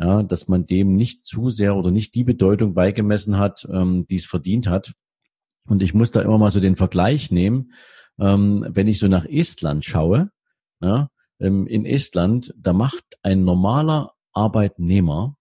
ja, 0.00 0.22
dass 0.22 0.48
man 0.48 0.66
dem 0.66 0.96
nicht 0.96 1.26
zu 1.26 1.50
sehr 1.50 1.76
oder 1.76 1.90
nicht 1.90 2.14
die 2.14 2.24
Bedeutung 2.24 2.72
beigemessen 2.72 3.38
hat, 3.38 3.68
ähm, 3.70 4.06
die 4.08 4.16
es 4.16 4.24
verdient 4.24 4.66
hat. 4.66 4.94
Und 5.70 5.82
ich 5.82 5.94
muss 5.94 6.10
da 6.10 6.20
immer 6.20 6.36
mal 6.36 6.50
so 6.50 6.58
den 6.58 6.74
Vergleich 6.74 7.30
nehmen, 7.30 7.72
ähm, 8.18 8.66
wenn 8.68 8.88
ich 8.88 8.98
so 8.98 9.06
nach 9.06 9.24
Estland 9.24 9.84
schaue. 9.84 10.30
Ja, 10.80 11.10
ähm, 11.38 11.66
in 11.68 11.86
Estland, 11.86 12.52
da 12.58 12.72
macht 12.72 13.04
ein 13.22 13.44
normaler 13.44 14.14
Arbeitnehmer 14.32 15.36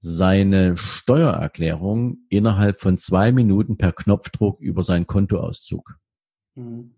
seine 0.00 0.76
Steuererklärung 0.76 2.18
innerhalb 2.28 2.80
von 2.80 2.98
zwei 2.98 3.32
Minuten 3.32 3.76
per 3.76 3.92
Knopfdruck 3.92 4.60
über 4.60 4.84
seinen 4.84 5.08
Kontoauszug. 5.08 5.96
Mhm. 6.54 6.94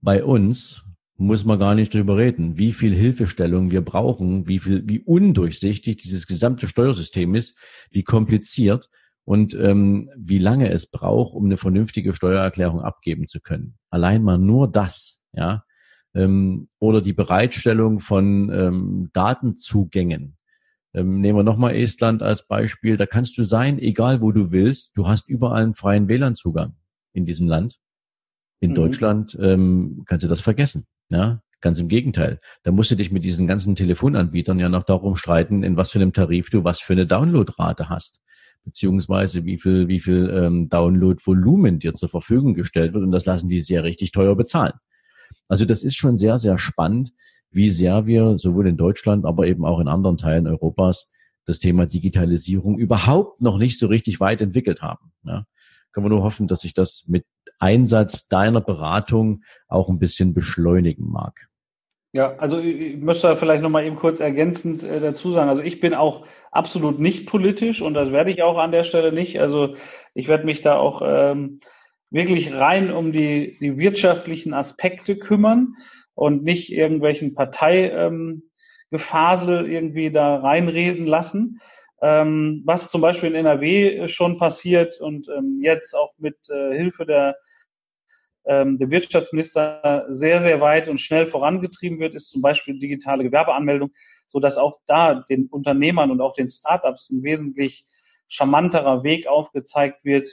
Bei 0.00 0.24
uns 0.24 0.82
muss 1.16 1.44
man 1.44 1.58
gar 1.58 1.74
nicht 1.74 1.92
drüber 1.92 2.16
reden, 2.16 2.56
wie 2.56 2.72
viel 2.72 2.94
Hilfestellung 2.94 3.70
wir 3.70 3.82
brauchen, 3.82 4.48
wie 4.48 4.58
viel, 4.58 4.88
wie 4.88 5.00
undurchsichtig 5.00 5.98
dieses 5.98 6.26
gesamte 6.26 6.66
Steuersystem 6.66 7.34
ist, 7.34 7.58
wie 7.90 8.04
kompliziert 8.04 8.88
und 9.30 9.54
ähm, 9.54 10.10
wie 10.16 10.40
lange 10.40 10.72
es 10.72 10.88
braucht, 10.88 11.36
um 11.36 11.44
eine 11.44 11.56
vernünftige 11.56 12.14
Steuererklärung 12.14 12.80
abgeben 12.80 13.28
zu 13.28 13.38
können. 13.40 13.78
Allein 13.88 14.24
mal 14.24 14.38
nur 14.38 14.68
das, 14.68 15.22
ja, 15.32 15.62
ähm, 16.14 16.68
oder 16.80 17.00
die 17.00 17.12
Bereitstellung 17.12 18.00
von 18.00 18.50
ähm, 18.52 19.10
Datenzugängen. 19.12 20.36
Ähm, 20.94 21.20
nehmen 21.20 21.38
wir 21.38 21.42
nochmal 21.44 21.76
Estland 21.76 22.24
als 22.24 22.48
Beispiel. 22.48 22.96
Da 22.96 23.06
kannst 23.06 23.38
du 23.38 23.44
sein, 23.44 23.78
egal 23.78 24.20
wo 24.20 24.32
du 24.32 24.50
willst, 24.50 24.96
du 24.96 25.06
hast 25.06 25.28
überall 25.28 25.62
einen 25.62 25.74
freien 25.74 26.08
WLAN-Zugang 26.08 26.74
in 27.12 27.24
diesem 27.24 27.46
Land. 27.46 27.78
In 28.58 28.72
mhm. 28.72 28.74
Deutschland 28.74 29.38
ähm, 29.40 30.02
kannst 30.06 30.24
du 30.24 30.28
das 30.28 30.40
vergessen. 30.40 30.88
Ja, 31.08 31.40
ganz 31.60 31.80
im 31.80 31.88
Gegenteil. 31.88 32.40
Da 32.62 32.70
musst 32.70 32.90
du 32.90 32.94
dich 32.94 33.10
mit 33.10 33.24
diesen 33.24 33.46
ganzen 33.46 33.74
Telefonanbietern 33.74 34.58
ja 34.58 34.68
noch 34.68 34.84
darum 34.84 35.16
streiten, 35.16 35.62
in 35.62 35.76
was 35.76 35.92
für 35.92 35.98
einem 35.98 36.12
Tarif 36.12 36.50
du 36.50 36.64
was 36.64 36.80
für 36.80 36.92
eine 36.92 37.06
Downloadrate 37.06 37.88
hast, 37.88 38.20
beziehungsweise 38.64 39.44
wie 39.44 39.58
viel, 39.58 39.88
wie 39.88 40.00
viel 40.00 40.30
ähm, 40.30 40.66
Downloadvolumen 40.66 41.78
dir 41.78 41.92
zur 41.92 42.08
Verfügung 42.08 42.54
gestellt 42.54 42.94
wird. 42.94 43.04
Und 43.04 43.12
das 43.12 43.26
lassen 43.26 43.48
die 43.48 43.62
sehr 43.62 43.84
richtig 43.84 44.12
teuer 44.12 44.36
bezahlen. 44.36 44.74
Also 45.48 45.64
das 45.64 45.82
ist 45.82 45.96
schon 45.96 46.16
sehr, 46.16 46.38
sehr 46.38 46.58
spannend, 46.58 47.12
wie 47.50 47.70
sehr 47.70 48.06
wir 48.06 48.38
sowohl 48.38 48.68
in 48.68 48.76
Deutschland, 48.76 49.24
aber 49.24 49.46
eben 49.46 49.64
auch 49.64 49.80
in 49.80 49.88
anderen 49.88 50.16
Teilen 50.16 50.46
Europas 50.46 51.10
das 51.46 51.58
Thema 51.58 51.86
Digitalisierung 51.86 52.78
überhaupt 52.78 53.40
noch 53.40 53.58
nicht 53.58 53.78
so 53.78 53.88
richtig 53.88 54.20
weit 54.20 54.40
entwickelt 54.40 54.82
haben. 54.82 55.12
Ja 55.24 55.46
können 55.92 56.06
wir 56.06 56.10
nur 56.10 56.22
hoffen, 56.22 56.48
dass 56.48 56.60
sich 56.60 56.74
das 56.74 57.04
mit 57.08 57.26
Einsatz 57.58 58.28
deiner 58.28 58.60
Beratung 58.60 59.42
auch 59.68 59.88
ein 59.88 59.98
bisschen 59.98 60.34
beschleunigen 60.34 61.10
mag. 61.10 61.48
Ja, 62.12 62.34
also 62.38 62.58
ich 62.58 62.96
möchte 62.96 63.28
da 63.28 63.36
vielleicht 63.36 63.62
nochmal 63.62 63.84
eben 63.84 63.96
kurz 63.96 64.18
ergänzend 64.20 64.82
äh, 64.82 65.00
dazu 65.00 65.30
sagen. 65.32 65.48
Also 65.48 65.62
ich 65.62 65.80
bin 65.80 65.94
auch 65.94 66.26
absolut 66.50 66.98
nicht 66.98 67.28
politisch 67.28 67.80
und 67.80 67.94
das 67.94 68.10
werde 68.10 68.30
ich 68.32 68.42
auch 68.42 68.58
an 68.58 68.72
der 68.72 68.84
Stelle 68.84 69.12
nicht. 69.12 69.38
Also 69.40 69.76
ich 70.14 70.26
werde 70.26 70.44
mich 70.44 70.62
da 70.62 70.76
auch 70.76 71.02
ähm, 71.04 71.60
wirklich 72.10 72.52
rein 72.52 72.90
um 72.92 73.12
die, 73.12 73.58
die 73.60 73.78
wirtschaftlichen 73.78 74.54
Aspekte 74.54 75.16
kümmern 75.16 75.74
und 76.14 76.42
nicht 76.42 76.72
irgendwelchen 76.72 77.34
Parteigefasel 77.34 78.42
ähm, 79.64 79.70
irgendwie 79.70 80.10
da 80.10 80.36
reinreden 80.36 81.06
lassen 81.06 81.60
ähm, 82.02 82.62
was 82.64 82.88
zum 82.88 83.00
Beispiel 83.00 83.30
in 83.30 83.34
NRW 83.34 84.08
schon 84.08 84.38
passiert 84.38 85.00
und 85.00 85.28
ähm, 85.28 85.60
jetzt 85.62 85.94
auch 85.94 86.12
mit 86.18 86.36
äh, 86.48 86.74
Hilfe 86.74 87.04
der, 87.04 87.36
ähm, 88.50 88.78
der 88.78 88.90
Wirtschaftsminister 88.90 90.06
sehr, 90.08 90.42
sehr 90.42 90.60
weit 90.60 90.88
und 90.88 91.00
schnell 91.00 91.26
vorangetrieben 91.26 92.00
wird, 92.00 92.16
ist 92.16 92.30
zum 92.30 92.42
Beispiel 92.42 92.80
digitale 92.80 93.22
Gewerbeanmeldung, 93.22 93.92
so 94.26 94.40
dass 94.40 94.58
auch 94.58 94.80
da 94.86 95.24
den 95.30 95.46
Unternehmern 95.46 96.10
und 96.10 96.20
auch 96.20 96.34
den 96.34 96.50
Startups 96.50 97.10
ein 97.10 97.22
wesentlich 97.22 97.86
charmanterer 98.26 99.04
Weg 99.04 99.28
aufgezeigt 99.28 100.04
wird, 100.04 100.28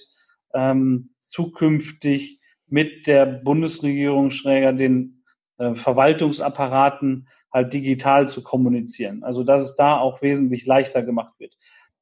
ähm, 0.55 1.11
zukünftig 1.21 2.39
mit 2.67 3.05
der 3.05 3.27
Bundesregierung 3.27 4.31
schräger 4.31 4.73
den 4.73 5.23
äh, 5.59 5.75
Verwaltungsapparaten 5.75 7.27
halt 7.53 7.71
digital 7.71 8.27
zu 8.27 8.41
kommunizieren. 8.41 9.23
Also 9.23 9.43
dass 9.43 9.61
es 9.61 9.75
da 9.75 9.97
auch 9.97 10.23
wesentlich 10.23 10.65
leichter 10.65 11.03
gemacht 11.03 11.35
wird. 11.37 11.55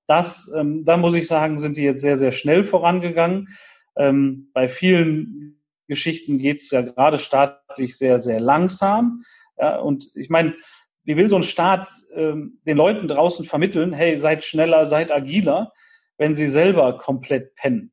Das, 0.07 0.49
ähm, 0.57 0.85
da 0.85 0.95
muss 0.95 1.13
ich 1.13 1.27
sagen, 1.27 1.59
sind 1.59 1.75
die 1.75 1.83
jetzt 1.83 2.01
sehr, 2.01 2.17
sehr 2.17 2.31
schnell 2.31 2.63
vorangegangen. 2.63 3.49
Ähm, 3.97 4.49
bei 4.53 4.69
vielen 4.69 5.59
Geschichten 5.87 6.37
geht 6.37 6.61
es 6.61 6.71
ja 6.71 6.81
gerade 6.81 7.19
staatlich 7.19 7.97
sehr, 7.97 8.19
sehr 8.19 8.39
langsam. 8.39 9.23
Ja, 9.57 9.77
und 9.77 10.11
ich 10.15 10.29
meine, 10.29 10.55
wie 11.03 11.17
will 11.17 11.29
so 11.29 11.35
ein 11.35 11.43
Staat 11.43 11.89
ähm, 12.13 12.59
den 12.65 12.77
Leuten 12.77 13.07
draußen 13.07 13.45
vermitteln, 13.45 13.93
hey, 13.93 14.19
seid 14.19 14.43
schneller, 14.43 14.85
seid 14.85 15.11
agiler, 15.11 15.71
wenn 16.17 16.35
sie 16.35 16.47
selber 16.47 16.97
komplett 16.97 17.55
pennen? 17.55 17.91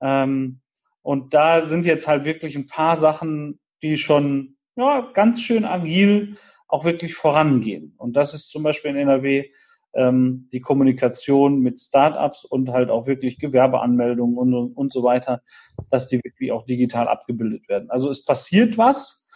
Ähm, 0.00 0.60
und 1.02 1.34
da 1.34 1.62
sind 1.62 1.86
jetzt 1.86 2.06
halt 2.06 2.24
wirklich 2.24 2.54
ein 2.54 2.66
paar 2.66 2.96
Sachen, 2.96 3.58
die 3.82 3.96
schon 3.96 4.56
ja, 4.76 5.10
ganz 5.14 5.40
schön 5.40 5.64
agil 5.64 6.36
auch 6.68 6.84
wirklich 6.84 7.14
vorangehen. 7.14 7.94
Und 7.98 8.14
das 8.14 8.34
ist 8.34 8.50
zum 8.50 8.62
Beispiel 8.62 8.92
in 8.92 8.96
NRW 8.96 9.50
ähm, 9.94 10.48
die 10.52 10.60
Kommunikation 10.60 11.60
mit 11.60 11.80
Startups 11.80 12.44
und 12.44 12.70
halt 12.70 12.90
auch 12.90 13.06
wirklich 13.06 13.38
Gewerbeanmeldungen 13.38 14.36
und, 14.36 14.54
und, 14.54 14.72
und 14.76 14.92
so 14.92 15.02
weiter, 15.02 15.42
dass 15.90 16.08
die 16.08 16.20
wirklich 16.22 16.52
auch 16.52 16.64
digital 16.64 17.08
abgebildet 17.08 17.68
werden. 17.68 17.90
Also 17.90 18.10
es 18.10 18.24
passiert 18.24 18.78
was, 18.78 19.28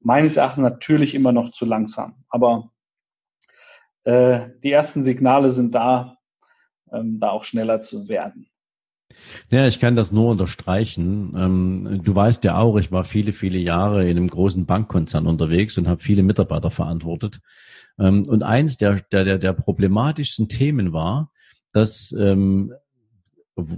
meines 0.00 0.36
Erachtens 0.36 0.62
natürlich 0.62 1.14
immer 1.14 1.32
noch 1.32 1.52
zu 1.52 1.64
langsam, 1.64 2.14
aber 2.28 2.70
äh, 4.04 4.48
die 4.62 4.72
ersten 4.72 5.04
Signale 5.04 5.50
sind 5.50 5.74
da, 5.74 6.16
ähm, 6.92 7.20
da 7.20 7.30
auch 7.30 7.44
schneller 7.44 7.82
zu 7.82 8.08
werden. 8.08 8.48
Ja, 9.50 9.66
ich 9.66 9.78
kann 9.78 9.96
das 9.96 10.12
nur 10.12 10.30
unterstreichen. 10.30 11.34
Ähm, 11.36 12.00
du 12.02 12.14
weißt 12.14 12.44
ja 12.44 12.56
auch, 12.56 12.76
ich 12.78 12.90
war 12.90 13.04
viele, 13.04 13.32
viele 13.32 13.58
Jahre 13.58 14.08
in 14.08 14.16
einem 14.16 14.28
großen 14.28 14.66
Bankkonzern 14.66 15.26
unterwegs 15.26 15.76
und 15.78 15.88
habe 15.88 16.00
viele 16.00 16.22
Mitarbeiter 16.22 16.70
verantwortet. 16.70 17.40
Ähm, 17.98 18.24
und 18.26 18.42
eins 18.42 18.76
der, 18.76 19.00
der, 19.12 19.38
der 19.38 19.52
problematischsten 19.52 20.48
Themen 20.48 20.92
war, 20.92 21.30
dass 21.72 22.12
ähm, 22.18 22.72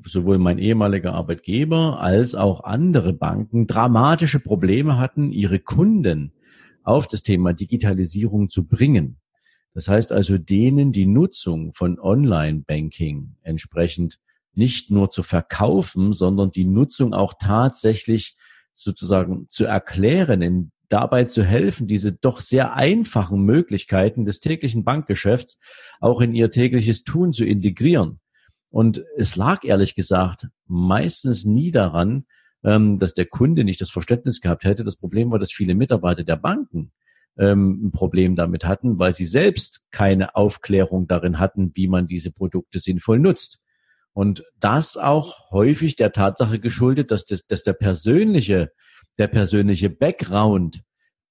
sowohl 0.06 0.38
mein 0.38 0.58
ehemaliger 0.58 1.14
Arbeitgeber 1.14 2.00
als 2.00 2.34
auch 2.34 2.64
andere 2.64 3.12
Banken 3.12 3.66
dramatische 3.66 4.40
Probleme 4.40 4.98
hatten, 4.98 5.32
ihre 5.32 5.58
Kunden 5.58 6.32
auf 6.84 7.08
das 7.08 7.22
Thema 7.22 7.52
Digitalisierung 7.52 8.50
zu 8.50 8.66
bringen. 8.66 9.18
Das 9.72 9.88
heißt 9.88 10.12
also, 10.12 10.38
denen 10.38 10.92
die 10.92 11.06
Nutzung 11.06 11.72
von 11.72 11.98
Online-Banking 11.98 13.34
entsprechend 13.42 14.20
nicht 14.54 14.90
nur 14.90 15.10
zu 15.10 15.24
verkaufen, 15.24 16.12
sondern 16.12 16.52
die 16.52 16.64
Nutzung 16.64 17.12
auch 17.12 17.34
tatsächlich 17.40 18.36
sozusagen 18.72 19.48
zu 19.48 19.64
erklären, 19.64 20.42
in, 20.42 20.70
dabei 20.88 21.24
zu 21.24 21.44
helfen, 21.44 21.86
diese 21.86 22.12
doch 22.12 22.40
sehr 22.40 22.74
einfachen 22.74 23.42
Möglichkeiten 23.42 24.24
des 24.24 24.40
täglichen 24.40 24.84
Bankgeschäfts 24.84 25.58
auch 26.00 26.20
in 26.20 26.34
ihr 26.34 26.50
tägliches 26.50 27.04
Tun 27.04 27.32
zu 27.32 27.44
integrieren. 27.44 28.20
Und 28.70 29.04
es 29.16 29.36
lag 29.36 29.64
ehrlich 29.64 29.94
gesagt 29.94 30.48
meistens 30.66 31.44
nie 31.44 31.70
daran, 31.70 32.26
ähm, 32.64 32.98
dass 32.98 33.12
der 33.12 33.26
Kunde 33.26 33.64
nicht 33.64 33.80
das 33.80 33.90
Verständnis 33.90 34.40
gehabt 34.40 34.64
hätte. 34.64 34.84
Das 34.84 34.96
Problem 34.96 35.30
war, 35.30 35.38
dass 35.38 35.52
viele 35.52 35.74
Mitarbeiter 35.74 36.24
der 36.24 36.36
Banken 36.36 36.92
ähm, 37.38 37.86
ein 37.86 37.92
Problem 37.92 38.36
damit 38.36 38.64
hatten, 38.64 38.98
weil 38.98 39.14
sie 39.14 39.26
selbst 39.26 39.82
keine 39.90 40.34
Aufklärung 40.34 41.06
darin 41.06 41.38
hatten, 41.38 41.72
wie 41.74 41.88
man 41.88 42.06
diese 42.06 42.30
Produkte 42.32 42.78
sinnvoll 42.78 43.18
nutzt. 43.18 43.62
Und 44.12 44.44
das 44.60 44.96
auch 44.96 45.50
häufig 45.50 45.96
der 45.96 46.12
Tatsache 46.12 46.60
geschuldet, 46.60 47.10
dass, 47.10 47.26
das, 47.26 47.46
dass 47.46 47.64
der 47.64 47.72
persönliche, 47.72 48.70
der 49.18 49.28
persönliche 49.28 49.90
Background, 49.90 50.82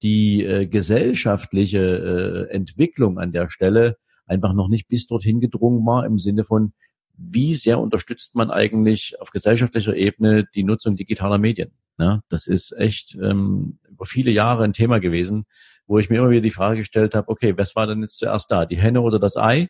die 0.02 0.44
äh, 0.44 0.68
gesellschaftliche 0.68 2.48
äh, 2.50 2.54
Entwicklung 2.54 3.20
an 3.20 3.32
der 3.32 3.50
Stelle 3.50 3.98
einfach 4.26 4.54
noch 4.54 4.70
nicht 4.70 4.88
bis 4.88 5.08
dorthin 5.08 5.40
gedrungen 5.40 5.86
war 5.86 6.06
im 6.06 6.20
Sinne 6.20 6.46
von, 6.46 6.74
wie 7.16 7.54
sehr 7.54 7.80
unterstützt 7.80 8.36
man 8.36 8.52
eigentlich 8.52 9.20
auf 9.20 9.30
gesellschaftlicher 9.30 9.96
Ebene 9.96 10.46
die 10.56 10.64
Nutzung 10.64 10.96
digitaler 10.96 11.38
Medien? 11.38 11.72
Ja, 12.00 12.22
das 12.28 12.48
ist 12.48 12.72
echt 12.72 13.16
ähm, 13.22 13.78
über 13.88 14.06
viele 14.06 14.32
Jahre 14.32 14.64
ein 14.64 14.74
Thema 14.74 15.00
gewesen, 15.00 15.46
wo 15.86 16.00
ich 16.00 16.10
mir 16.10 16.18
immer 16.18 16.32
wieder 16.32 16.42
die 16.42 16.52
Frage 16.52 16.80
gestellt 16.80 17.14
habe, 17.14 17.30
okay, 17.30 17.56
was 17.56 17.76
war 17.76 17.86
denn 17.86 18.02
jetzt 18.02 18.18
zuerst 18.18 18.50
da, 18.50 18.66
die 18.66 18.78
Henne 18.78 19.02
oder 19.02 19.20
das 19.20 19.38
Ei? 19.38 19.68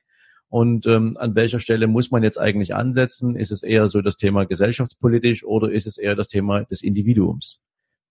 Und 0.47 0.85
ähm, 0.85 1.13
an 1.17 1.35
welcher 1.35 1.59
Stelle 1.59 1.87
muss 1.87 2.11
man 2.11 2.23
jetzt 2.23 2.39
eigentlich 2.39 2.75
ansetzen? 2.75 3.35
Ist 3.35 3.51
es 3.51 3.63
eher 3.63 3.87
so 3.89 4.01
das 4.01 4.17
Thema 4.17 4.45
gesellschaftspolitisch 4.45 5.43
oder 5.43 5.71
ist 5.71 5.87
es 5.87 5.97
eher 5.97 6.15
das 6.15 6.27
Thema 6.27 6.63
des 6.63 6.81
Individuums, 6.81 7.63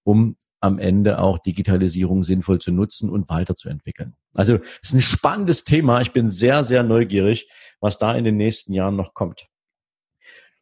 um 0.04 0.36
am 0.60 0.78
Ende 0.78 1.18
auch 1.18 1.38
Digitalisierung 1.38 2.22
sinnvoll 2.22 2.60
zu 2.60 2.72
nutzen 2.72 3.10
und 3.10 3.28
weiterzuentwickeln? 3.28 4.14
Also 4.34 4.56
es 4.82 4.90
ist 4.90 4.94
ein 4.94 5.00
spannendes 5.00 5.64
Thema. 5.64 6.00
Ich 6.00 6.12
bin 6.12 6.30
sehr, 6.30 6.64
sehr 6.64 6.82
neugierig, 6.82 7.48
was 7.80 7.98
da 7.98 8.14
in 8.14 8.24
den 8.24 8.36
nächsten 8.36 8.72
Jahren 8.72 8.96
noch 8.96 9.14
kommt. 9.14 9.48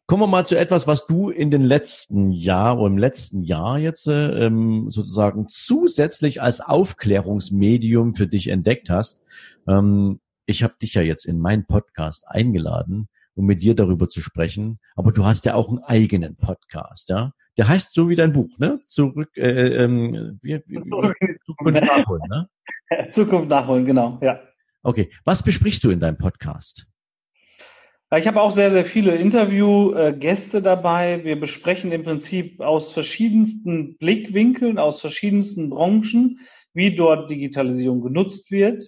Kommen 0.07 0.23
wir 0.23 0.27
mal 0.27 0.45
zu 0.45 0.57
etwas, 0.57 0.87
was 0.87 1.05
du 1.05 1.29
in 1.29 1.51
den 1.51 1.61
letzten 1.61 2.31
Jahr 2.31 2.77
oder 2.77 2.87
im 2.87 2.97
letzten 2.97 3.43
Jahr 3.43 3.79
jetzt 3.79 4.07
ähm, 4.07 4.91
sozusagen 4.91 5.47
zusätzlich 5.47 6.41
als 6.41 6.59
Aufklärungsmedium 6.59 8.13
für 8.15 8.27
dich 8.27 8.49
entdeckt 8.49 8.89
hast. 8.89 9.23
Ähm, 9.67 10.19
ich 10.45 10.63
habe 10.63 10.73
dich 10.81 10.95
ja 10.95 11.01
jetzt 11.01 11.25
in 11.25 11.39
meinen 11.39 11.65
Podcast 11.65 12.27
eingeladen, 12.27 13.07
um 13.35 13.45
mit 13.45 13.61
dir 13.63 13.73
darüber 13.73 14.09
zu 14.09 14.19
sprechen. 14.19 14.79
Aber 14.97 15.13
du 15.13 15.23
hast 15.23 15.45
ja 15.45 15.53
auch 15.53 15.69
einen 15.69 15.79
eigenen 15.79 16.35
Podcast, 16.35 17.07
ja? 17.07 17.31
Der 17.57 17.67
heißt 17.67 17.93
so 17.93 18.07
wie 18.09 18.15
dein 18.15 18.33
Buch, 18.33 18.57
ne? 18.59 18.79
Zurück, 18.85 19.35
äh, 19.35 19.83
ähm, 19.83 20.39
wie, 20.41 20.61
wie, 20.65 20.77
wie, 20.77 21.39
Zukunft 21.45 21.83
nachholen, 21.83 22.23
ne? 22.29 22.49
Zukunft 23.13 23.49
nachholen, 23.49 23.85
genau, 23.85 24.19
ja. 24.21 24.39
Okay, 24.83 25.11
was 25.25 25.43
besprichst 25.43 25.83
du 25.83 25.91
in 25.91 25.99
deinem 25.99 26.17
Podcast? 26.17 26.87
Ich 28.17 28.27
habe 28.27 28.41
auch 28.41 28.51
sehr, 28.51 28.71
sehr 28.71 28.83
viele 28.83 29.15
Interviewgäste 29.15 30.61
dabei. 30.61 31.23
Wir 31.23 31.39
besprechen 31.39 31.93
im 31.93 32.03
Prinzip 32.03 32.59
aus 32.59 32.91
verschiedensten 32.91 33.97
Blickwinkeln, 33.97 34.79
aus 34.79 34.99
verschiedensten 34.99 35.69
Branchen, 35.69 36.39
wie 36.73 36.93
dort 36.93 37.31
Digitalisierung 37.31 38.01
genutzt 38.01 38.51
wird, 38.51 38.83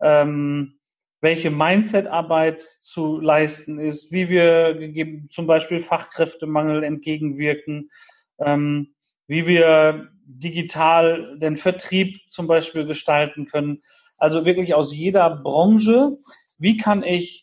ähm, 0.00 0.78
welche 1.20 1.50
Mindset-Arbeit 1.50 2.62
zu 2.92 3.20
leisten 3.20 3.78
ist, 3.78 4.12
wie 4.12 4.28
wir 4.28 4.74
gegeben, 4.74 5.28
zum 5.32 5.46
Beispiel 5.46 5.80
Fachkräftemangel 5.80 6.84
entgegenwirken, 6.84 7.90
ähm, 8.38 8.94
wie 9.26 9.46
wir 9.46 10.08
digital 10.24 11.38
den 11.38 11.56
Vertrieb 11.56 12.20
zum 12.30 12.46
Beispiel 12.46 12.86
gestalten 12.86 13.46
können. 13.46 13.82
Also 14.18 14.44
wirklich 14.44 14.74
aus 14.74 14.94
jeder 14.94 15.30
Branche. 15.30 16.16
Wie 16.58 16.76
kann 16.76 17.02
ich 17.02 17.42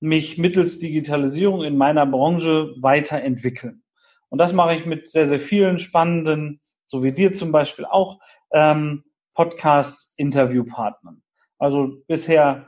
mich 0.00 0.38
mittels 0.38 0.78
Digitalisierung 0.78 1.62
in 1.62 1.76
meiner 1.76 2.06
Branche 2.06 2.74
weiterentwickeln. 2.80 3.82
Und 4.30 4.38
das 4.38 4.52
mache 4.52 4.74
ich 4.74 4.86
mit 4.86 5.10
sehr, 5.10 5.28
sehr 5.28 5.40
vielen 5.40 5.78
spannenden, 5.78 6.60
so 6.86 7.02
wie 7.02 7.12
dir 7.12 7.34
zum 7.34 7.52
Beispiel 7.52 7.84
auch, 7.84 8.18
ähm, 8.52 9.04
Podcast-Interviewpartnern. 9.34 11.22
Also 11.58 12.02
bisher 12.06 12.66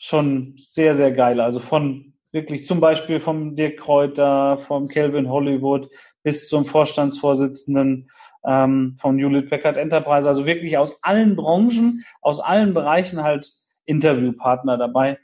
schon 0.00 0.54
sehr, 0.56 0.96
sehr 0.96 1.12
geil. 1.12 1.40
Also 1.40 1.60
von 1.60 2.14
wirklich 2.32 2.66
zum 2.66 2.80
Beispiel 2.80 3.20
vom 3.20 3.54
Dirk 3.54 3.78
Kräuter, 3.78 4.58
vom 4.66 4.88
Kelvin 4.88 5.28
Hollywood 5.28 5.88
bis 6.22 6.48
zum 6.48 6.64
Vorstandsvorsitzenden 6.64 8.10
ähm, 8.44 8.96
von 9.00 9.18
Hewlett 9.18 9.50
Packard 9.50 9.76
Enterprise. 9.76 10.26
Also 10.28 10.46
wirklich 10.46 10.76
aus 10.78 11.04
allen 11.04 11.36
Branchen, 11.36 12.04
aus 12.20 12.40
allen 12.40 12.74
Bereichen 12.74 13.22
halt 13.22 13.48
Interviewpartner 13.84 14.76
dabei 14.76 15.18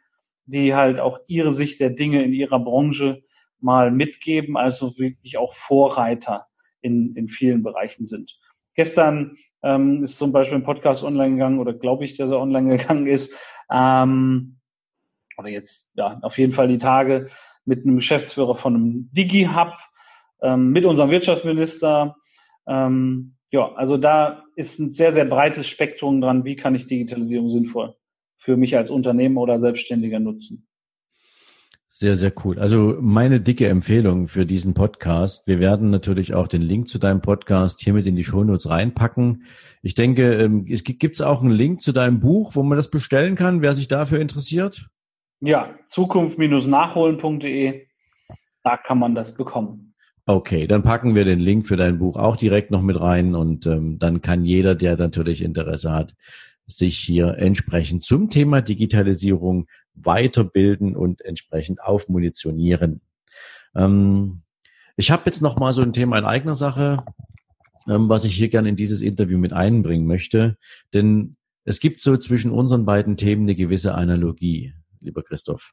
die 0.47 0.75
halt 0.75 1.01
auch 1.01 1.19
ihre 1.27 1.53
Sicht 1.53 1.81
der 1.81 1.91
Dinge 1.91 2.23
in 2.23 2.33
ihrer 2.33 2.59
Branche 2.59 3.23
mal 3.61 3.91
mitgeben, 3.91 4.57
also 4.57 4.97
wirklich 4.97 5.39
auch 5.39 5.55
Vorreiter 5.55 6.47
in, 6.81 7.15
in 7.17 7.29
vielen 7.29 7.63
Bereichen 7.63 8.07
sind. 8.07 8.39
Gestern 8.75 9.37
ähm, 9.63 10.05
ist 10.05 10.19
zum 10.19 10.33
Beispiel 10.33 10.59
ein 10.59 10.65
Podcast 10.65 11.03
online 11.03 11.33
gegangen 11.33 11.59
oder 11.59 11.73
glaube 11.73 12.05
ich, 12.05 12.17
dass 12.17 12.31
er 12.31 12.41
online 12.41 12.77
gegangen 12.79 13.07
ist. 13.07 13.39
Ähm, 13.71 14.56
oder 15.39 15.49
jetzt, 15.49 15.93
ja, 15.97 16.19
auf 16.23 16.39
jeden 16.39 16.53
Fall 16.53 16.69
die 16.69 16.79
Tage 16.79 17.29
mit 17.65 17.85
einem 17.85 17.97
Geschäftsführer 17.97 18.57
von 18.57 18.75
einem 18.75 19.11
Digi-Hub, 19.13 19.75
ähm, 20.43 20.71
mit 20.71 20.85
unserem 20.85 21.11
Wirtschaftsminister. 21.11 22.17
Ähm, 22.67 23.37
ja, 23.51 23.73
also 23.75 23.97
da 23.97 24.45
ist 24.55 24.79
ein 24.79 24.93
sehr, 24.93 25.13
sehr 25.13 25.25
breites 25.25 25.67
Spektrum 25.67 26.21
dran, 26.21 26.45
wie 26.45 26.57
kann 26.57 26.75
ich 26.75 26.87
Digitalisierung 26.87 27.51
sinnvoll 27.51 27.95
für 28.39 28.57
mich 28.57 28.77
als 28.77 28.91
Unternehmer 28.91 29.41
oder 29.41 29.59
Selbstständiger 29.59 30.21
nutzen. 30.21 30.67
Sehr, 31.89 32.17
sehr 32.17 32.33
cool. 32.45 32.59
Also 32.59 32.97
meine 33.01 33.41
dicke 33.41 33.69
Empfehlung 33.69 34.29
für 34.29 34.45
diesen 34.45 34.75
Podcast. 34.75 35.47
Wir 35.47 35.61
werden 35.61 35.91
natürlich 35.91 36.35
auch 36.35 36.47
den 36.47 36.63
Link 36.63 36.89
zu 36.89 36.99
deinem 36.99 37.23
Podcast 37.23 37.81
hiermit 37.81 38.07
in 38.07 38.17
die 38.17 38.25
Shownotes 38.25 38.69
reinpacken. 38.69 39.45
Ich 39.83 39.95
denke, 39.95 40.35
ähm, 40.35 40.67
es 40.69 40.85
gibt 40.85 41.15
es 41.15 41.23
auch 41.23 41.43
einen 41.43 41.53
Link 41.53 41.81
zu 41.81 41.93
deinem 41.93 42.21
Buch, 42.21 42.55
wo 42.55 42.63
man 42.63 42.77
das 42.77 42.91
bestellen 42.91 43.35
kann, 43.37 43.63
wer 43.63 43.73
sich 43.73 43.89
dafür 43.89 44.21
interessiert? 44.21 44.89
Ja, 45.41 45.75
zukunft-nachholen.de. 45.87 47.87
Da 48.63 48.77
kann 48.77 48.99
man 48.99 49.15
das 49.15 49.35
bekommen. 49.35 49.95
Okay, 50.29 50.67
dann 50.67 50.83
packen 50.83 51.15
wir 51.15 51.25
den 51.25 51.39
Link 51.39 51.69
für 51.69 51.77
dein 51.77 51.99
Buch 51.99 52.17
auch 52.17 52.37
direkt 52.37 52.73
noch 52.73 52.83
mit 52.83 53.01
rein 53.01 53.37
und 53.37 53.65
ähm, 53.67 54.01
dann 54.01 54.23
kann 54.23 54.45
jeder, 54.45 54.75
der 54.75 54.97
natürlich 54.97 55.41
Interesse 55.41 55.93
hat, 55.93 56.17
sich 56.67 56.99
hier 56.99 57.39
entsprechend 57.39 58.03
zum 58.03 58.29
Thema 58.29 58.61
Digitalisierung 58.61 59.69
weiterbilden 59.95 60.97
und 60.97 61.25
entsprechend 61.25 61.81
aufmunitionieren. 61.81 63.03
Ähm, 63.77 64.43
ich 64.97 65.13
habe 65.13 65.23
jetzt 65.27 65.43
noch 65.43 65.59
mal 65.59 65.73
so 65.73 65.83
ein 65.83 65.93
Thema 65.93 66.19
in 66.19 66.25
eigener 66.25 66.57
Sache, 66.57 67.05
ähm, 67.89 68.09
was 68.09 68.25
ich 68.25 68.35
hier 68.35 68.49
gerne 68.49 68.69
in 68.69 68.77
dieses 68.77 69.03
Interview 69.03 69.39
mit 69.39 69.53
einbringen 69.53 70.07
möchte, 70.07 70.57
denn 70.93 71.37
es 71.65 71.79
gibt 71.79 72.01
so 72.01 72.17
zwischen 72.17 72.51
unseren 72.51 72.85
beiden 72.85 73.17
Themen 73.17 73.43
eine 73.43 73.55
gewisse 73.55 73.95
Analogie, 73.95 74.75
lieber 75.07 75.23
Christoph. 75.23 75.73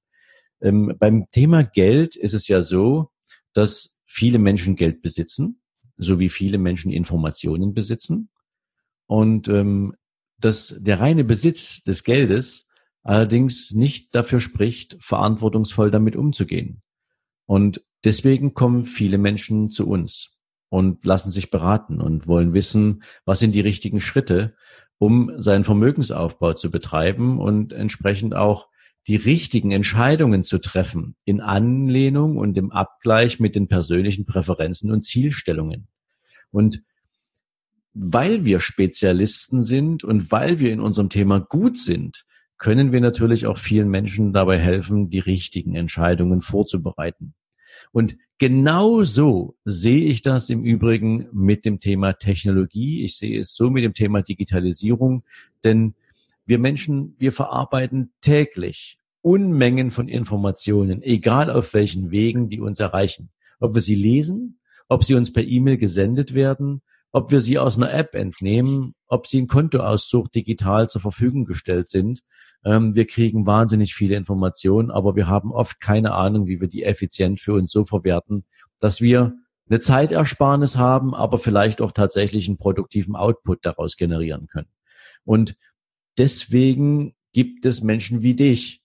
Ähm, 0.61 0.95
beim 0.97 1.25
Thema 1.31 1.63
Geld 1.63 2.15
ist 2.15 2.33
es 2.33 2.47
ja 2.47 2.61
so, 2.61 3.09
dass 3.53 3.99
viele 4.05 4.39
Menschen 4.39 4.75
Geld 4.75 5.01
besitzen, 5.01 5.61
so 5.97 6.19
wie 6.19 6.29
viele 6.29 6.57
Menschen 6.57 6.91
Informationen 6.91 7.73
besitzen. 7.73 8.29
Und 9.07 9.47
ähm, 9.47 9.95
dass 10.39 10.75
der 10.79 10.99
reine 10.99 11.23
Besitz 11.23 11.83
des 11.83 12.03
Geldes 12.03 12.69
allerdings 13.03 13.71
nicht 13.71 14.15
dafür 14.15 14.39
spricht, 14.39 14.97
verantwortungsvoll 14.99 15.91
damit 15.91 16.15
umzugehen. 16.15 16.81
Und 17.45 17.85
deswegen 18.03 18.53
kommen 18.53 18.85
viele 18.85 19.17
Menschen 19.17 19.69
zu 19.69 19.87
uns 19.87 20.37
und 20.69 21.05
lassen 21.05 21.31
sich 21.31 21.51
beraten 21.51 22.01
und 22.01 22.27
wollen 22.27 22.53
wissen, 22.53 23.03
was 23.25 23.39
sind 23.39 23.53
die 23.53 23.61
richtigen 23.61 24.01
Schritte, 24.01 24.55
um 24.97 25.31
seinen 25.37 25.65
Vermögensaufbau 25.65 26.53
zu 26.53 26.71
betreiben 26.71 27.39
und 27.39 27.73
entsprechend 27.73 28.35
auch 28.35 28.69
die 29.07 29.15
richtigen 29.15 29.71
Entscheidungen 29.71 30.43
zu 30.43 30.59
treffen 30.59 31.15
in 31.25 31.41
Anlehnung 31.41 32.37
und 32.37 32.57
im 32.57 32.71
Abgleich 32.71 33.39
mit 33.39 33.55
den 33.55 33.67
persönlichen 33.67 34.25
Präferenzen 34.25 34.91
und 34.91 35.03
Zielstellungen. 35.03 35.87
Und 36.51 36.83
weil 37.93 38.45
wir 38.45 38.59
Spezialisten 38.59 39.63
sind 39.63 40.03
und 40.03 40.31
weil 40.31 40.59
wir 40.59 40.71
in 40.71 40.79
unserem 40.79 41.09
Thema 41.09 41.39
gut 41.39 41.77
sind, 41.77 42.25
können 42.57 42.91
wir 42.91 43.01
natürlich 43.01 43.45
auch 43.45 43.57
vielen 43.57 43.89
Menschen 43.89 44.31
dabei 44.31 44.57
helfen, 44.57 45.09
die 45.09 45.19
richtigen 45.19 45.75
Entscheidungen 45.75 46.41
vorzubereiten. 46.41 47.33
Und 47.91 48.15
genau 48.37 49.03
so 49.03 49.55
sehe 49.65 50.05
ich 50.05 50.21
das 50.21 50.49
im 50.49 50.63
Übrigen 50.63 51.27
mit 51.33 51.65
dem 51.65 51.79
Thema 51.79 52.13
Technologie. 52.13 53.03
Ich 53.03 53.17
sehe 53.17 53.39
es 53.39 53.53
so 53.53 53.69
mit 53.69 53.83
dem 53.83 53.93
Thema 53.93 54.21
Digitalisierung, 54.21 55.23
denn 55.63 55.95
wir 56.45 56.59
Menschen, 56.59 57.15
wir 57.17 57.31
verarbeiten 57.31 58.13
täglich 58.21 58.97
Unmengen 59.21 59.91
von 59.91 60.09
Informationen, 60.09 61.01
egal 61.01 61.49
auf 61.49 61.73
welchen 61.73 62.11
Wegen 62.11 62.49
die 62.49 62.59
uns 62.59 62.79
erreichen. 62.81 63.31
Ob 63.59 63.73
wir 63.73 63.81
sie 63.81 63.95
lesen, 63.95 64.59
ob 64.89 65.05
sie 65.05 65.15
uns 65.15 65.31
per 65.31 65.43
E-Mail 65.43 65.77
gesendet 65.77 66.33
werden, 66.33 66.81
ob 67.13 67.31
wir 67.31 67.39
sie 67.39 67.57
aus 67.57 67.77
einer 67.77 67.93
App 67.93 68.15
entnehmen, 68.15 68.95
ob 69.07 69.27
sie 69.27 69.39
in 69.39 69.47
Kontoauszug 69.47 70.31
digital 70.31 70.89
zur 70.89 70.99
Verfügung 70.99 71.45
gestellt 71.45 71.87
sind. 71.87 72.21
Ähm, 72.65 72.95
wir 72.95 73.07
kriegen 73.07 73.45
wahnsinnig 73.45 73.93
viele 73.93 74.15
Informationen, 74.15 74.91
aber 74.91 75.15
wir 75.15 75.27
haben 75.27 75.51
oft 75.51 75.79
keine 75.79 76.13
Ahnung, 76.13 76.47
wie 76.47 76.59
wir 76.59 76.67
die 76.67 76.83
effizient 76.83 77.39
für 77.39 77.53
uns 77.53 77.71
so 77.71 77.85
verwerten, 77.85 78.45
dass 78.79 78.99
wir 78.99 79.33
eine 79.69 79.79
Zeitersparnis 79.79 80.75
haben, 80.77 81.13
aber 81.15 81.37
vielleicht 81.37 81.81
auch 81.81 81.91
tatsächlich 81.91 82.47
einen 82.47 82.57
produktiven 82.57 83.15
Output 83.15 83.65
daraus 83.65 83.95
generieren 83.95 84.47
können. 84.47 84.67
Und 85.23 85.55
deswegen 86.17 87.15
gibt 87.31 87.65
es 87.65 87.81
Menschen 87.81 88.21
wie 88.21 88.35
dich, 88.35 88.81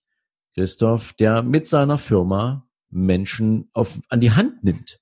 Christoph, 0.55 1.13
der 1.13 1.43
mit 1.43 1.67
seiner 1.67 1.97
Firma 1.97 2.67
Menschen 2.89 3.69
auf, 3.73 3.99
an 4.09 4.19
die 4.19 4.31
Hand 4.31 4.63
nimmt 4.63 4.99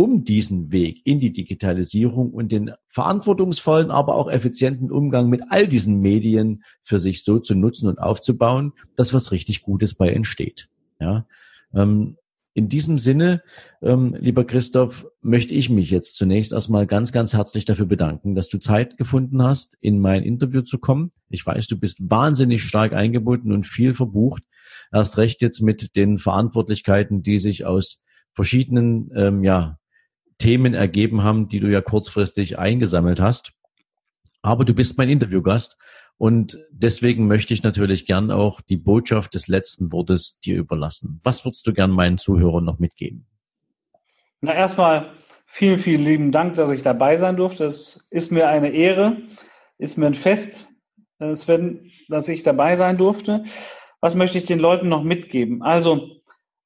um 0.00 0.24
diesen 0.24 0.72
Weg 0.72 1.02
in 1.04 1.20
die 1.20 1.30
Digitalisierung 1.30 2.30
und 2.30 2.50
den 2.50 2.70
verantwortungsvollen, 2.88 3.90
aber 3.90 4.14
auch 4.14 4.30
effizienten 4.30 4.90
Umgang 4.90 5.28
mit 5.28 5.42
all 5.50 5.68
diesen 5.68 6.00
Medien 6.00 6.64
für 6.80 6.98
sich 6.98 7.22
so 7.22 7.38
zu 7.38 7.54
nutzen 7.54 7.86
und 7.86 7.98
aufzubauen, 7.98 8.72
dass 8.96 9.12
was 9.12 9.30
richtig 9.30 9.60
Gutes 9.60 9.92
bei 9.92 10.08
entsteht. 10.08 10.70
Ja, 11.00 11.26
ähm, 11.74 12.16
in 12.52 12.68
diesem 12.68 12.98
Sinne, 12.98 13.42
ähm, 13.80 14.16
lieber 14.18 14.44
Christoph, 14.44 15.06
möchte 15.22 15.54
ich 15.54 15.70
mich 15.70 15.90
jetzt 15.90 16.16
zunächst 16.16 16.52
erstmal 16.52 16.86
ganz, 16.86 17.12
ganz 17.12 17.32
herzlich 17.32 17.64
dafür 17.64 17.86
bedanken, 17.86 18.34
dass 18.34 18.48
du 18.48 18.58
Zeit 18.58 18.96
gefunden 18.96 19.42
hast, 19.42 19.76
in 19.80 20.00
mein 20.00 20.24
Interview 20.24 20.62
zu 20.62 20.78
kommen. 20.78 21.12
Ich 21.28 21.46
weiß, 21.46 21.68
du 21.68 21.78
bist 21.78 22.10
wahnsinnig 22.10 22.64
stark 22.64 22.92
eingebunden 22.92 23.52
und 23.52 23.66
viel 23.66 23.94
verbucht. 23.94 24.42
Erst 24.92 25.16
recht 25.16 25.42
jetzt 25.42 25.60
mit 25.60 25.94
den 25.94 26.18
Verantwortlichkeiten, 26.18 27.22
die 27.22 27.38
sich 27.38 27.64
aus 27.64 28.04
verschiedenen 28.32 29.10
ähm, 29.14 29.44
ja, 29.44 29.78
Themen 30.38 30.74
ergeben 30.74 31.22
haben, 31.22 31.46
die 31.46 31.60
du 31.60 31.70
ja 31.70 31.80
kurzfristig 31.80 32.58
eingesammelt 32.58 33.20
hast. 33.20 33.52
Aber 34.42 34.64
du 34.64 34.74
bist 34.74 34.98
mein 34.98 35.10
Interviewgast 35.10 35.76
und 36.20 36.58
deswegen 36.70 37.28
möchte 37.28 37.54
ich 37.54 37.62
natürlich 37.62 38.04
gern 38.04 38.30
auch 38.30 38.60
die 38.60 38.76
Botschaft 38.76 39.32
des 39.32 39.48
letzten 39.48 39.90
Wortes 39.90 40.38
dir 40.38 40.58
überlassen. 40.58 41.18
Was 41.24 41.46
würdest 41.46 41.66
du 41.66 41.72
gern 41.72 41.90
meinen 41.90 42.18
Zuhörern 42.18 42.62
noch 42.62 42.78
mitgeben? 42.78 43.24
Na, 44.42 44.54
erstmal 44.54 45.14
vielen, 45.46 45.78
vielen 45.78 46.04
lieben 46.04 46.30
Dank, 46.30 46.56
dass 46.56 46.72
ich 46.72 46.82
dabei 46.82 47.16
sein 47.16 47.38
durfte. 47.38 47.64
Es 47.64 48.06
ist 48.10 48.32
mir 48.32 48.50
eine 48.50 48.68
Ehre, 48.68 49.16
ist 49.78 49.96
mir 49.96 50.08
ein 50.08 50.14
Fest, 50.14 50.68
äh, 51.20 51.34
Sven, 51.34 51.90
dass 52.10 52.28
ich 52.28 52.42
dabei 52.42 52.76
sein 52.76 52.98
durfte. 52.98 53.44
Was 54.02 54.14
möchte 54.14 54.36
ich 54.36 54.44
den 54.44 54.58
Leuten 54.58 54.90
noch 54.90 55.02
mitgeben? 55.02 55.62
Also, 55.62 56.20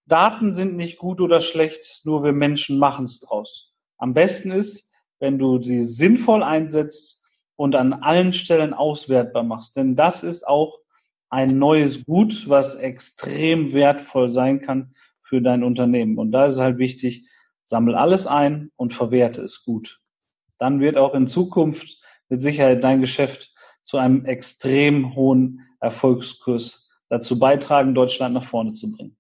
Daten 0.07 0.57
sind 0.57 0.75
nicht 0.75 0.99
gut 0.99 1.21
oder 1.21 1.39
schlecht, 1.39 2.01
nur 2.03 2.25
wir 2.25 2.33
Menschen 2.33 2.77
machen 2.81 3.05
es 3.05 3.21
draus. 3.21 3.73
Am 3.99 4.15
besten 4.15 4.51
ist, 4.51 4.91
wenn 5.21 5.39
du 5.39 5.63
sie 5.63 5.85
sinnvoll 5.85 6.43
einsetzt, 6.43 7.24
und 7.57 7.75
an 7.75 7.93
allen 7.93 8.33
Stellen 8.33 8.75
auswertbar 8.75 9.43
machst. 9.43 9.77
Denn 9.77 9.97
das 9.97 10.23
ist 10.23 10.47
auch 10.47 10.79
ein 11.29 11.59
neues 11.59 12.05
Gut, 12.05 12.49
was 12.49 12.77
extrem 12.77 13.73
wertvoll 13.73 14.31
sein 14.31 14.61
kann 14.61 14.95
für 15.23 15.41
dein 15.41 15.65
Unternehmen. 15.65 16.19
Und 16.19 16.33
da 16.33 16.47
ist 16.47 16.55
es 16.55 16.61
halt 16.61 16.79
wichtig, 16.79 17.29
sammel 17.67 17.95
alles 17.95 18.27
ein 18.27 18.71
und 18.77 18.95
verwerte 18.95 19.43
es 19.43 19.65
gut. 19.65 20.01
Dann 20.59 20.81
wird 20.81 20.97
auch 20.97 21.15
in 21.15 21.29
Zukunft 21.29 22.01
mit 22.29 22.43
Sicherheit 22.43 22.85
dein 22.85 23.01
Geschäft 23.01 23.53
zu 23.83 23.99
einem 23.99 24.25
extrem 24.25 25.15
hohen 25.15 25.67
Erfolgskurs 25.81 27.03
dazu 27.09 27.39
beitragen, 27.39 27.95
Deutschland 27.95 28.35
nach 28.35 28.45
vorne 28.45 28.73
zu 28.73 28.91
bringen. 28.93 29.17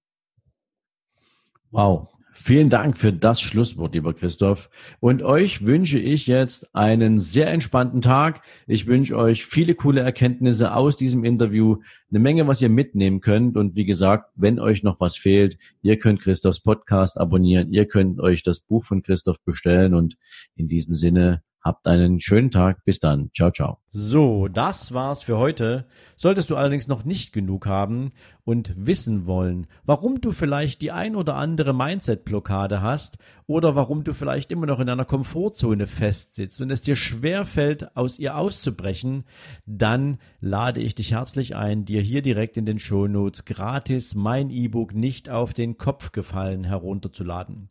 Wow, 1.71 2.14
Vielen 2.37 2.69
Dank 2.69 2.99
für 2.99 3.13
das 3.13 3.41
Schlusswort, 3.41 3.95
lieber 3.95 4.13
Christoph. 4.13 4.69
Und 4.99 5.23
euch 5.23 5.65
wünsche 5.65 5.99
ich 5.99 6.27
jetzt 6.27 6.75
einen 6.75 7.21
sehr 7.21 7.47
entspannten 7.47 8.03
Tag. 8.03 8.43
Ich 8.67 8.87
wünsche 8.87 9.17
euch 9.17 9.47
viele 9.47 9.77
coole 9.77 10.01
Erkenntnisse 10.01 10.75
aus 10.75 10.97
diesem 10.97 11.25
Interview, 11.25 11.77
eine 12.11 12.19
Menge, 12.19 12.47
was 12.49 12.61
ihr 12.61 12.69
mitnehmen 12.69 13.21
könnt. 13.21 13.57
Und 13.57 13.77
wie 13.77 13.85
gesagt, 13.85 14.33
wenn 14.35 14.59
euch 14.59 14.83
noch 14.83 14.99
was 14.99 15.17
fehlt, 15.17 15.59
ihr 15.81 15.99
könnt 15.99 16.21
Christophs 16.21 16.61
Podcast 16.61 17.19
abonnieren, 17.19 17.73
ihr 17.73 17.87
könnt 17.87 18.21
euch 18.21 18.43
das 18.43 18.59
Buch 18.61 18.85
von 18.85 19.03
Christoph 19.03 19.41
bestellen. 19.45 19.95
Und 19.95 20.17
in 20.57 20.67
diesem 20.67 20.97
Sinne, 20.97 21.43
Habt 21.65 21.87
einen 21.87 22.21
schönen 22.21 22.51
Tag. 22.51 22.85
Bis 22.85 22.99
dann. 22.99 23.31
Ciao, 23.35 23.51
ciao. 23.51 23.79
So, 23.91 24.49
das 24.49 24.93
war's 24.93 25.23
für 25.23 25.39
heute. 25.39 25.87
Solltest 26.15 26.51
du 26.51 26.57
allerdings 26.57 26.89
noch 26.89 27.05
nicht 27.05 27.33
genug 27.33 27.67
haben 27.67 28.13
und 28.45 28.75
wissen 28.77 29.25
wollen, 29.25 29.67
warum 29.83 30.21
du 30.21 30.33
vielleicht 30.33 30.83
die 30.83 30.93
ein 30.93 31.17
oder 31.17 31.37
andere 31.37 31.73
Mindset-Blockade 31.73 32.83
hast 32.83 33.17
oder 33.47 33.75
warum 33.75 34.05
du 34.05 34.13
vielleicht 34.13 34.53
immer 34.53 34.67
noch 34.67 34.79
in 34.79 34.91
einer 34.91 35.07
Komfortzone 35.07 35.87
festsitzt 35.87 36.61
und 36.61 36.71
es 36.71 36.83
dir 36.83 36.97
schwerfällt, 36.97 37.97
aus 37.97 38.19
ihr 38.19 38.37
auszubrechen, 38.37 39.25
dann 39.65 40.19
lade 40.41 40.83
ich 40.83 40.95
dich 40.95 41.13
herzlich 41.13 41.57
ein, 41.57 41.87
dir 41.87 42.03
hier 42.03 42.21
direkt 42.21 42.59
in 42.59 42.67
den 42.67 42.79
Shownotes 42.79 43.47
gratis 43.47 44.15
mein 44.15 44.51
E-Book 44.51 44.95
nicht 44.95 45.31
auf 45.31 45.55
den 45.55 45.79
Kopf 45.79 46.13
gefallen 46.13 46.65
herunterzuladen. 46.65 47.71